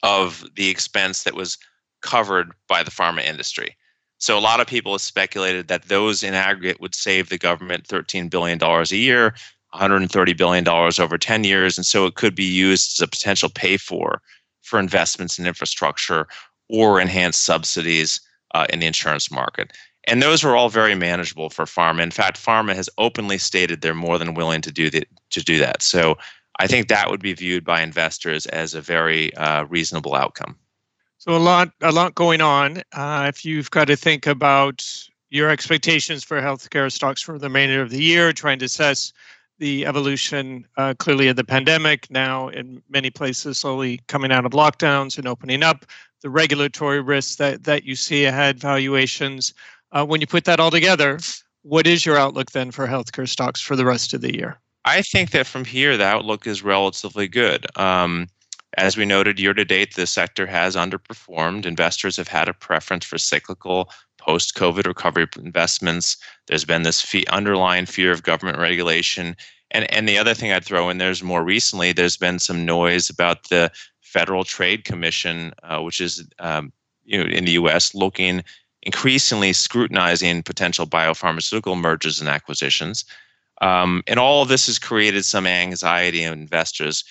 of 0.03 0.45
the 0.55 0.69
expense 0.69 1.23
that 1.23 1.33
was 1.33 1.57
covered 2.01 2.51
by 2.67 2.83
the 2.83 2.91
pharma 2.91 3.23
industry. 3.23 3.75
So 4.17 4.37
a 4.37 4.41
lot 4.41 4.59
of 4.59 4.67
people 4.67 4.91
have 4.91 5.01
speculated 5.01 5.69
that 5.69 5.87
those 5.87 6.23
in 6.23 6.33
aggregate 6.33 6.81
would 6.81 6.93
save 6.93 7.29
the 7.29 7.37
government 7.37 7.87
$13 7.87 8.29
billion 8.29 8.61
a 8.61 8.83
year, 8.95 9.33
$130 9.73 10.37
billion 10.37 10.67
over 10.67 11.17
10 11.17 11.43
years. 11.45 11.77
And 11.77 11.85
so 11.85 12.05
it 12.05 12.15
could 12.15 12.35
be 12.35 12.43
used 12.43 12.99
as 12.99 13.03
a 13.03 13.07
potential 13.07 13.49
pay 13.49 13.77
for 13.77 14.21
for 14.61 14.77
investments 14.79 15.39
in 15.39 15.47
infrastructure 15.47 16.27
or 16.69 16.99
enhanced 16.99 17.43
subsidies 17.43 18.21
uh, 18.53 18.67
in 18.71 18.79
the 18.79 18.85
insurance 18.85 19.31
market. 19.31 19.71
And 20.07 20.23
those 20.23 20.43
are 20.43 20.55
all 20.55 20.69
very 20.69 20.95
manageable 20.95 21.49
for 21.49 21.65
pharma. 21.65 22.01
In 22.01 22.11
fact, 22.11 22.43
pharma 22.43 22.73
has 22.73 22.89
openly 22.97 23.37
stated 23.37 23.81
they're 23.81 23.93
more 23.93 24.17
than 24.17 24.33
willing 24.33 24.61
to 24.61 24.71
do, 24.71 24.89
the, 24.89 25.03
to 25.31 25.43
do 25.43 25.59
that. 25.59 25.81
So 25.81 26.17
I 26.59 26.67
think 26.67 26.87
that 26.87 27.09
would 27.09 27.21
be 27.21 27.33
viewed 27.33 27.63
by 27.63 27.81
investors 27.81 28.45
as 28.47 28.73
a 28.73 28.81
very 28.81 29.33
uh, 29.35 29.65
reasonable 29.65 30.15
outcome. 30.15 30.55
So 31.17 31.35
a 31.35 31.37
lot, 31.37 31.71
a 31.81 31.91
lot 31.91 32.15
going 32.15 32.41
on. 32.41 32.81
Uh, 32.93 33.25
if 33.27 33.43
you've 33.43 33.71
got 33.71 33.87
to 33.87 33.95
think 33.95 34.25
about 34.25 34.85
your 35.29 35.49
expectations 35.49 36.23
for 36.23 36.41
healthcare 36.41 36.91
stocks 36.91 37.21
for 37.21 37.37
the 37.37 37.47
remainder 37.47 37.81
of 37.81 37.89
the 37.89 38.01
year, 38.01 38.33
trying 38.33 38.59
to 38.59 38.65
assess 38.65 39.13
the 39.59 39.85
evolution 39.85 40.65
uh, 40.77 40.93
clearly 40.97 41.27
of 41.27 41.35
the 41.35 41.43
pandemic 41.43 42.09
now 42.09 42.47
in 42.47 42.81
many 42.89 43.09
places 43.09 43.59
slowly 43.59 43.99
coming 44.07 44.31
out 44.31 44.45
of 44.45 44.53
lockdowns 44.53 45.17
and 45.17 45.27
opening 45.27 45.61
up 45.61 45.85
the 46.21 46.29
regulatory 46.29 47.01
risks 47.01 47.35
that, 47.35 47.63
that 47.65 47.83
you 47.83 47.95
see 47.95 48.25
ahead, 48.25 48.59
valuations. 48.59 49.53
Uh, 49.91 50.05
when 50.05 50.21
you 50.21 50.27
put 50.27 50.45
that 50.45 50.59
all 50.59 50.71
together, 50.71 51.19
what 51.63 51.87
is 51.87 52.05
your 52.05 52.17
outlook 52.17 52.51
then 52.51 52.71
for 52.71 52.87
healthcare 52.87 53.27
stocks 53.27 53.61
for 53.61 53.75
the 53.75 53.85
rest 53.85 54.13
of 54.13 54.21
the 54.21 54.35
year? 54.35 54.59
I 54.85 55.01
think 55.01 55.31
that 55.31 55.47
from 55.47 55.65
here, 55.65 55.97
the 55.97 56.05
outlook 56.05 56.47
is 56.47 56.63
relatively 56.63 57.27
good. 57.27 57.65
Um, 57.77 58.27
as 58.77 58.95
we 58.95 59.05
noted, 59.05 59.39
year 59.39 59.53
to 59.53 59.65
date, 59.65 59.95
the 59.95 60.05
sector 60.05 60.45
has 60.45 60.75
underperformed. 60.75 61.65
Investors 61.65 62.15
have 62.17 62.27
had 62.27 62.47
a 62.47 62.53
preference 62.53 63.05
for 63.05 63.17
cyclical 63.17 63.89
post 64.17 64.55
COVID 64.55 64.85
recovery 64.85 65.27
investments. 65.37 66.17
There's 66.47 66.65
been 66.65 66.83
this 66.83 67.01
fee, 67.01 67.25
underlying 67.27 67.87
fear 67.87 68.11
of 68.11 68.23
government 68.23 68.59
regulation. 68.59 69.35
And, 69.71 69.91
and 69.91 70.07
the 70.07 70.17
other 70.17 70.33
thing 70.33 70.51
I'd 70.51 70.65
throw 70.65 70.89
in 70.89 70.97
there 70.97 71.11
is 71.11 71.23
more 71.23 71.43
recently, 71.43 71.93
there's 71.93 72.17
been 72.17 72.39
some 72.39 72.65
noise 72.65 73.09
about 73.09 73.49
the 73.49 73.71
Federal 74.01 74.43
Trade 74.43 74.85
Commission, 74.85 75.53
uh, 75.63 75.81
which 75.81 76.01
is 76.01 76.27
um, 76.39 76.73
you 77.05 77.17
know 77.17 77.29
in 77.29 77.45
the 77.45 77.51
U.S. 77.53 77.93
looking 77.93 78.43
increasingly 78.83 79.53
scrutinizing 79.53 80.43
potential 80.43 80.87
biopharmaceutical 80.87 81.79
mergers 81.79 82.19
and 82.19 82.29
acquisitions. 82.29 83.05
Um, 83.61 84.03
and 84.07 84.19
all 84.19 84.41
of 84.41 84.47
this 84.47 84.67
has 84.67 84.79
created 84.79 85.25
some 85.25 85.45
anxiety 85.45 86.23
in 86.23 86.33
investors. 86.33 87.03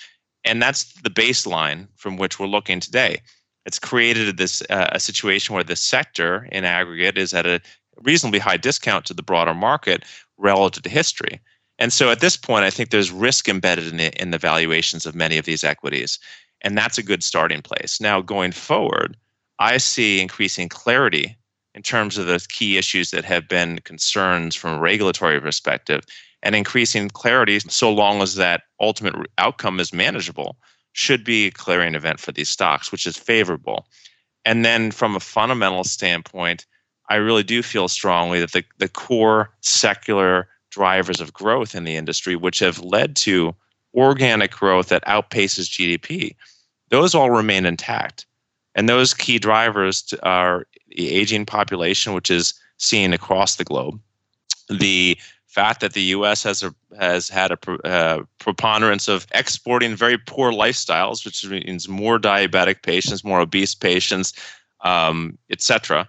And 0.43 0.61
that's 0.61 0.93
the 1.03 1.09
baseline 1.09 1.87
from 1.95 2.17
which 2.17 2.39
we're 2.39 2.47
looking 2.47 2.79
today. 2.79 3.21
It's 3.65 3.77
created 3.77 4.37
this 4.37 4.63
uh, 4.69 4.89
a 4.91 4.99
situation 4.99 5.53
where 5.53 5.63
the 5.63 5.75
sector 5.75 6.47
in 6.51 6.65
aggregate 6.65 7.17
is 7.17 7.33
at 7.33 7.45
a 7.45 7.61
reasonably 8.01 8.39
high 8.39 8.57
discount 8.57 9.05
to 9.05 9.13
the 9.13 9.21
broader 9.21 9.53
market 9.53 10.05
relative 10.37 10.83
to 10.83 10.89
history. 10.89 11.39
And 11.77 11.93
so 11.93 12.09
at 12.09 12.19
this 12.19 12.35
point, 12.35 12.65
I 12.65 12.69
think 12.69 12.89
there's 12.89 13.11
risk 13.11 13.47
embedded 13.47 13.87
in 13.87 13.97
the, 13.97 14.21
in 14.21 14.31
the 14.31 14.37
valuations 14.37 15.05
of 15.05 15.15
many 15.15 15.37
of 15.37 15.45
these 15.45 15.63
equities. 15.63 16.19
And 16.61 16.77
that's 16.77 16.97
a 16.97 17.03
good 17.03 17.23
starting 17.23 17.61
place. 17.61 18.01
Now, 18.01 18.21
going 18.21 18.51
forward, 18.51 19.15
I 19.59 19.77
see 19.77 20.19
increasing 20.19 20.67
clarity 20.67 21.37
in 21.75 21.81
terms 21.81 22.17
of 22.17 22.25
the 22.25 22.45
key 22.49 22.77
issues 22.77 23.11
that 23.11 23.25
have 23.25 23.47
been 23.47 23.79
concerns 23.79 24.55
from 24.55 24.77
a 24.77 24.79
regulatory 24.79 25.39
perspective 25.39 26.03
and 26.41 26.55
increasing 26.55 27.09
clarity 27.09 27.59
so 27.59 27.91
long 27.91 28.21
as 28.21 28.35
that 28.35 28.63
ultimate 28.79 29.15
outcome 29.37 29.79
is 29.79 29.93
manageable 29.93 30.57
should 30.93 31.23
be 31.23 31.47
a 31.47 31.51
clearing 31.51 31.95
event 31.95 32.19
for 32.19 32.31
these 32.31 32.49
stocks 32.49 32.91
which 32.91 33.05
is 33.05 33.17
favorable. 33.17 33.85
And 34.45 34.65
then 34.65 34.91
from 34.91 35.15
a 35.15 35.19
fundamental 35.19 35.83
standpoint 35.83 36.65
i 37.09 37.15
really 37.15 37.43
do 37.43 37.61
feel 37.61 37.87
strongly 37.87 38.39
that 38.39 38.51
the, 38.53 38.63
the 38.77 38.89
core 38.89 39.51
secular 39.61 40.47
drivers 40.69 41.19
of 41.19 41.33
growth 41.33 41.73
in 41.75 41.83
the 41.83 41.95
industry 41.95 42.35
which 42.35 42.59
have 42.59 42.79
led 42.79 43.15
to 43.15 43.55
organic 43.95 44.51
growth 44.51 44.89
that 44.89 45.03
outpaces 45.05 45.67
gdp 45.67 46.35
those 46.89 47.15
all 47.15 47.31
remain 47.31 47.65
intact. 47.65 48.25
And 48.75 48.89
those 48.89 49.13
key 49.13 49.39
drivers 49.39 50.13
are 50.23 50.65
the 50.95 51.09
aging 51.09 51.45
population, 51.45 52.13
which 52.13 52.29
is 52.29 52.53
seen 52.77 53.13
across 53.13 53.55
the 53.55 53.63
globe, 53.63 53.99
the 54.69 55.17
fact 55.47 55.81
that 55.81 55.93
the 55.93 56.03
U.S. 56.03 56.43
has 56.43 56.63
a, 56.63 56.73
has 56.99 57.27
had 57.27 57.51
a 57.51 57.87
uh, 57.87 58.23
preponderance 58.37 59.07
of 59.07 59.25
exporting 59.33 59.95
very 59.95 60.17
poor 60.17 60.51
lifestyles, 60.51 61.25
which 61.25 61.45
means 61.45 61.89
more 61.89 62.19
diabetic 62.19 62.83
patients, 62.83 63.23
more 63.23 63.39
obese 63.39 63.73
patients, 63.73 64.33
um, 64.81 65.37
etc. 65.49 66.07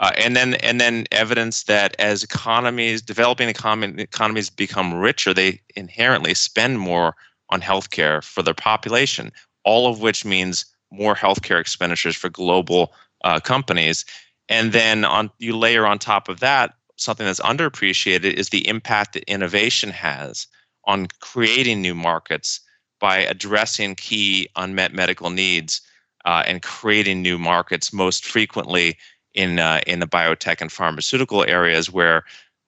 Uh, 0.00 0.12
and 0.16 0.34
then 0.34 0.54
and 0.54 0.80
then 0.80 1.06
evidence 1.12 1.64
that 1.64 1.94
as 1.98 2.24
economies, 2.24 3.00
developing 3.00 3.48
economies 3.48 4.50
become 4.50 4.94
richer, 4.94 5.32
they 5.32 5.60
inherently 5.76 6.34
spend 6.34 6.80
more 6.80 7.14
on 7.50 7.60
healthcare 7.60 8.22
for 8.24 8.42
their 8.42 8.54
population. 8.54 9.30
All 9.64 9.90
of 9.90 10.00
which 10.00 10.24
means 10.24 10.64
more 10.90 11.14
healthcare 11.14 11.60
expenditures 11.60 12.16
for 12.16 12.28
global 12.28 12.92
uh, 13.24 13.40
companies. 13.40 14.04
And 14.48 14.72
then 14.72 15.04
on 15.04 15.30
you 15.38 15.56
layer 15.56 15.86
on 15.86 15.98
top 15.98 16.28
of 16.28 16.40
that 16.40 16.74
something 17.00 17.26
that's 17.26 17.40
underappreciated 17.40 18.34
is 18.34 18.50
the 18.50 18.66
impact 18.68 19.14
that 19.14 19.24
innovation 19.24 19.90
has 19.90 20.46
on 20.84 21.08
creating 21.20 21.80
new 21.80 21.94
markets 21.94 22.60
by 23.00 23.18
addressing 23.18 23.94
key 23.94 24.48
unmet 24.56 24.92
medical 24.92 25.30
needs 25.30 25.80
uh, 26.26 26.42
and 26.46 26.62
creating 26.62 27.22
new 27.22 27.38
markets 27.38 27.92
most 27.92 28.26
frequently 28.26 28.96
in 29.34 29.58
uh, 29.58 29.80
in 29.86 30.00
the 30.00 30.06
biotech 30.06 30.60
and 30.60 30.70
pharmaceutical 30.70 31.44
areas 31.44 31.90
where 31.90 32.24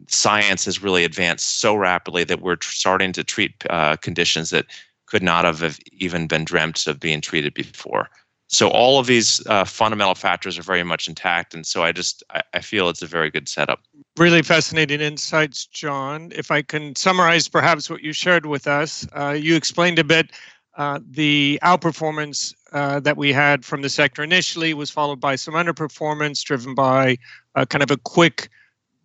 science 0.08 0.64
has 0.64 0.82
really 0.82 1.04
advanced 1.04 1.60
so 1.60 1.74
rapidly 1.74 2.24
that 2.24 2.40
we're 2.40 2.56
tr- 2.56 2.72
starting 2.72 3.12
to 3.12 3.22
treat 3.22 3.52
uh, 3.70 3.96
conditions 3.96 4.50
that 4.50 4.66
could 5.06 5.22
not 5.22 5.44
have 5.44 5.78
even 5.92 6.26
been 6.26 6.44
dreamt 6.44 6.86
of 6.86 6.98
being 6.98 7.20
treated 7.20 7.52
before. 7.52 8.08
So 8.52 8.68
all 8.68 9.00
of 9.00 9.06
these 9.06 9.44
uh, 9.46 9.64
fundamental 9.64 10.14
factors 10.14 10.58
are 10.58 10.62
very 10.62 10.82
much 10.82 11.08
intact, 11.08 11.54
and 11.54 11.66
so 11.66 11.82
I 11.82 11.90
just 11.90 12.22
I, 12.30 12.42
I 12.52 12.60
feel 12.60 12.90
it's 12.90 13.00
a 13.00 13.06
very 13.06 13.30
good 13.30 13.48
setup. 13.48 13.80
Really 14.18 14.42
fascinating 14.42 15.00
insights, 15.00 15.64
John. 15.64 16.30
If 16.34 16.50
I 16.50 16.60
can 16.60 16.94
summarize 16.94 17.48
perhaps 17.48 17.88
what 17.88 18.02
you 18.02 18.12
shared 18.12 18.44
with 18.44 18.66
us, 18.66 19.06
uh, 19.16 19.30
you 19.30 19.56
explained 19.56 19.98
a 19.98 20.04
bit 20.04 20.32
uh, 20.76 21.00
the 21.10 21.58
outperformance 21.62 22.54
uh, 22.72 23.00
that 23.00 23.16
we 23.16 23.32
had 23.32 23.64
from 23.64 23.80
the 23.80 23.88
sector 23.88 24.22
initially 24.22 24.74
was 24.74 24.90
followed 24.90 25.20
by 25.20 25.34
some 25.34 25.54
underperformance 25.54 26.42
driven 26.42 26.74
by 26.74 27.16
uh, 27.54 27.64
kind 27.64 27.82
of 27.82 27.90
a 27.90 27.96
quick 27.96 28.50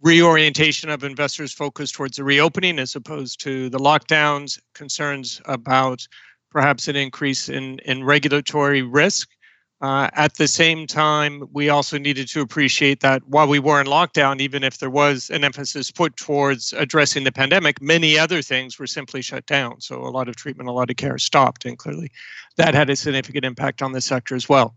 reorientation 0.01 0.89
of 0.89 1.03
investors' 1.05 1.53
focused 1.53 1.95
towards 1.95 2.17
the 2.17 2.23
reopening 2.23 2.79
as 2.79 2.95
opposed 2.95 3.39
to 3.41 3.69
the 3.69 3.79
lockdowns, 3.79 4.59
concerns 4.73 5.41
about 5.45 6.05
perhaps 6.51 6.87
an 6.87 6.95
increase 6.95 7.49
in, 7.49 7.79
in 7.79 8.03
regulatory 8.03 8.81
risk. 8.81 9.29
Uh, 9.79 10.10
at 10.13 10.34
the 10.36 10.48
same 10.48 10.88
time, 10.88 11.48
we 11.53 11.69
also 11.69 12.00
needed 12.00 12.27
to 12.27 12.41
appreciate 12.41 13.00
that 13.01 13.22
while 13.27 13.48
we 13.48 13.60
were 13.60 13.80
in 13.80 13.86
lockdown, 13.86 14.39
even 14.39 14.63
if 14.63 14.80
there 14.80 14.89
was 14.89 15.30
an 15.30 15.43
emphasis 15.43 15.91
put 15.91 16.17
towards 16.17 16.73
addressing 16.73 17.23
the 17.23 17.32
pandemic, 17.32 17.80
many 17.80 18.17
other 18.17 18.41
things 18.41 18.80
were 18.80 18.88
simply 18.88 19.21
shut 19.21 19.45
down. 19.45 19.80
So 19.80 20.01
a 20.01 20.10
lot 20.10 20.28
of 20.28 20.36
treatment, 20.36 20.67
a 20.67 20.71
lot 20.71 20.89
of 20.89 20.95
care 20.95 21.19
stopped, 21.19 21.63
and 21.63 21.78
clearly 21.78 22.12
that 22.56 22.73
had 22.73 22.89
a 22.89 22.95
significant 22.95 23.45
impact 23.45 23.84
on 23.84 23.91
the 23.91 24.01
sector 24.01 24.36
as 24.36 24.49
well. 24.49 24.75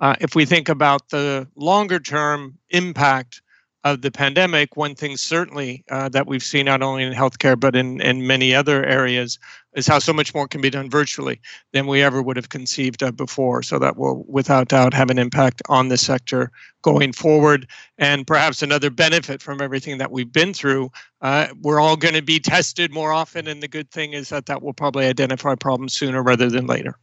Uh, 0.00 0.16
if 0.20 0.34
we 0.34 0.44
think 0.44 0.68
about 0.68 1.08
the 1.08 1.48
longer 1.56 1.98
term 1.98 2.58
impact 2.70 3.40
of 3.84 4.02
the 4.02 4.10
pandemic, 4.10 4.76
one 4.76 4.94
thing 4.94 5.16
certainly 5.16 5.82
uh, 5.90 6.08
that 6.10 6.26
we've 6.26 6.42
seen 6.42 6.66
not 6.66 6.82
only 6.82 7.04
in 7.04 7.12
healthcare 7.12 7.58
but 7.58 7.74
in, 7.74 8.00
in 8.02 8.26
many 8.26 8.54
other 8.54 8.84
areas 8.84 9.38
is 9.74 9.86
how 9.86 9.98
so 9.98 10.12
much 10.12 10.34
more 10.34 10.46
can 10.46 10.60
be 10.60 10.70
done 10.70 10.90
virtually 10.90 11.40
than 11.72 11.86
we 11.86 12.02
ever 12.02 12.22
would 12.22 12.36
have 12.36 12.50
conceived 12.50 13.02
of 13.02 13.16
before. 13.16 13.62
So 13.62 13.78
that 13.78 13.96
will, 13.96 14.24
without 14.28 14.68
doubt, 14.68 14.94
have 14.94 15.10
an 15.10 15.18
impact 15.18 15.62
on 15.68 15.88
the 15.88 15.96
sector 15.96 16.50
going 16.82 17.12
forward. 17.12 17.66
And 17.98 18.26
perhaps 18.26 18.62
another 18.62 18.90
benefit 18.90 19.40
from 19.40 19.62
everything 19.62 19.98
that 19.98 20.10
we've 20.10 20.32
been 20.32 20.52
through, 20.52 20.90
uh, 21.20 21.48
we're 21.62 21.80
all 21.80 21.96
going 21.96 22.14
to 22.14 22.22
be 22.22 22.38
tested 22.38 22.92
more 22.92 23.12
often. 23.12 23.46
And 23.46 23.62
the 23.62 23.68
good 23.68 23.90
thing 23.90 24.12
is 24.12 24.28
that 24.28 24.46
that 24.46 24.62
will 24.62 24.74
probably 24.74 25.06
identify 25.06 25.54
problems 25.54 25.94
sooner 25.94 26.22
rather 26.22 26.50
than 26.50 26.66
later. 26.66 26.96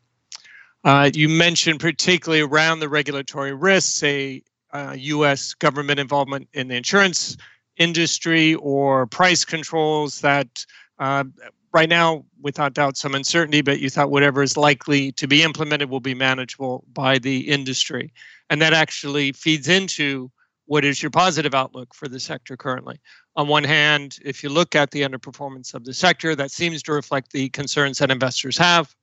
Uh, 0.83 1.09
you 1.13 1.27
mentioned 1.27 1.79
particularly 1.79 2.41
around 2.41 2.79
the 2.79 2.89
regulatory 2.89 3.53
risks, 3.53 3.93
say 3.93 4.43
uh, 4.71 4.95
U.S. 4.97 5.53
government 5.53 5.99
involvement 5.99 6.47
in 6.53 6.67
the 6.67 6.75
insurance 6.75 7.35
industry 7.77 8.55
or 8.55 9.07
price 9.07 9.43
controls 9.43 10.21
that 10.21 10.65
uh, 10.99 11.23
right 11.71 11.89
now, 11.89 12.25
without 12.41 12.73
doubt, 12.73 12.97
some 12.97 13.15
uncertainty, 13.15 13.61
but 13.61 13.79
you 13.79 13.89
thought 13.89 14.11
whatever 14.11 14.41
is 14.41 14.57
likely 14.57 15.11
to 15.13 15.27
be 15.27 15.43
implemented 15.43 15.89
will 15.89 15.99
be 15.99 16.15
manageable 16.15 16.83
by 16.93 17.19
the 17.19 17.47
industry. 17.47 18.13
And 18.49 18.61
that 18.61 18.73
actually 18.73 19.31
feeds 19.33 19.67
into 19.67 20.31
what 20.65 20.85
is 20.85 21.01
your 21.01 21.09
positive 21.09 21.55
outlook 21.55 21.93
for 21.93 22.07
the 22.07 22.19
sector 22.19 22.55
currently. 22.55 22.99
On 23.35 23.47
one 23.47 23.63
hand, 23.63 24.17
if 24.23 24.43
you 24.43 24.49
look 24.49 24.75
at 24.75 24.91
the 24.91 25.01
underperformance 25.01 25.73
of 25.73 25.83
the 25.83 25.93
sector, 25.93 26.35
that 26.35 26.51
seems 26.51 26.83
to 26.83 26.93
reflect 26.93 27.31
the 27.31 27.49
concerns 27.49 27.97
that 27.97 28.11
investors 28.11 28.57
have. 28.57 28.95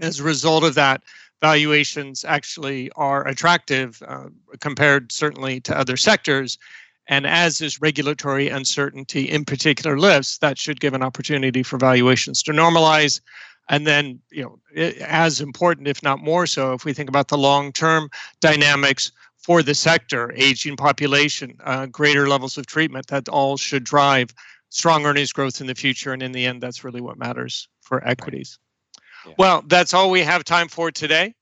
As 0.00 0.20
a 0.20 0.24
result 0.24 0.64
of 0.64 0.74
that, 0.74 1.02
valuations 1.40 2.24
actually 2.24 2.90
are 2.96 3.26
attractive 3.26 4.02
uh, 4.06 4.28
compared 4.60 5.12
certainly 5.12 5.60
to 5.60 5.76
other 5.76 5.96
sectors. 5.96 6.58
And 7.06 7.26
as 7.26 7.58
this 7.58 7.80
regulatory 7.82 8.48
uncertainty 8.48 9.30
in 9.30 9.44
particular 9.44 9.98
lifts, 9.98 10.38
that 10.38 10.58
should 10.58 10.80
give 10.80 10.94
an 10.94 11.02
opportunity 11.02 11.62
for 11.62 11.76
valuations 11.76 12.42
to 12.44 12.52
normalize. 12.52 13.20
And 13.68 13.86
then, 13.86 14.20
you 14.30 14.42
know, 14.42 14.58
as 15.00 15.40
important, 15.40 15.88
if 15.88 16.02
not 16.02 16.20
more 16.20 16.46
so, 16.46 16.72
if 16.72 16.84
we 16.84 16.92
think 16.92 17.08
about 17.08 17.28
the 17.28 17.38
long-term 17.38 18.10
dynamics 18.40 19.12
for 19.36 19.62
the 19.62 19.74
sector, 19.74 20.32
aging 20.34 20.76
population, 20.76 21.58
uh, 21.64 21.86
greater 21.86 22.26
levels 22.28 22.56
of 22.56 22.66
treatment, 22.66 23.06
that 23.08 23.28
all 23.28 23.56
should 23.56 23.84
drive 23.84 24.34
strong 24.70 25.04
earnings 25.06 25.32
growth 25.32 25.60
in 25.60 25.66
the 25.66 25.74
future. 25.74 26.12
And 26.12 26.22
in 26.22 26.32
the 26.32 26.46
end, 26.46 26.62
that's 26.62 26.84
really 26.84 27.00
what 27.00 27.18
matters 27.18 27.68
for 27.80 28.06
equities. 28.06 28.58
Yeah. 29.26 29.34
Well, 29.38 29.64
that's 29.66 29.94
all 29.94 30.10
we 30.10 30.20
have 30.20 30.44
time 30.44 30.68
for 30.68 30.90
today. 30.90 31.34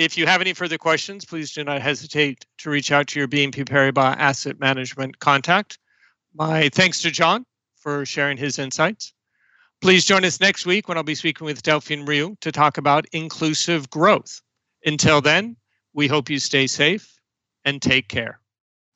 If 0.00 0.16
you 0.16 0.24
have 0.24 0.40
any 0.40 0.54
further 0.54 0.78
questions, 0.78 1.26
please 1.26 1.52
do 1.52 1.62
not 1.62 1.82
hesitate 1.82 2.46
to 2.60 2.70
reach 2.70 2.90
out 2.90 3.06
to 3.08 3.18
your 3.18 3.28
BNP 3.28 3.68
Paribas 3.68 4.16
Asset 4.16 4.58
Management 4.58 5.18
contact. 5.18 5.78
My 6.32 6.70
thanks 6.70 7.02
to 7.02 7.10
John 7.10 7.44
for 7.76 8.06
sharing 8.06 8.38
his 8.38 8.58
insights. 8.58 9.12
Please 9.82 10.06
join 10.06 10.24
us 10.24 10.40
next 10.40 10.64
week 10.64 10.88
when 10.88 10.96
I'll 10.96 11.02
be 11.02 11.14
speaking 11.14 11.44
with 11.44 11.62
Delphine 11.62 12.06
Rieu 12.06 12.34
to 12.40 12.50
talk 12.50 12.78
about 12.78 13.04
inclusive 13.12 13.90
growth. 13.90 14.40
Until 14.86 15.20
then, 15.20 15.54
we 15.92 16.08
hope 16.08 16.30
you 16.30 16.38
stay 16.38 16.66
safe 16.66 17.20
and 17.66 17.82
take 17.82 18.08
care. 18.08 18.40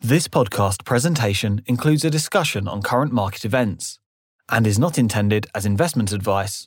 This 0.01 0.27
podcast 0.27 0.87
presentation 0.87 1.61
includes 1.67 2.07
a 2.07 2.11
discussion 2.11 2.67
on 2.67 2.81
current 2.81 3.13
market 3.13 3.45
events 3.45 3.99
and 4.49 4.67
is 4.67 4.79
not 4.79 4.97
intended 4.97 5.49
as 5.55 5.67
investment 5.67 6.13
advice 6.13 6.67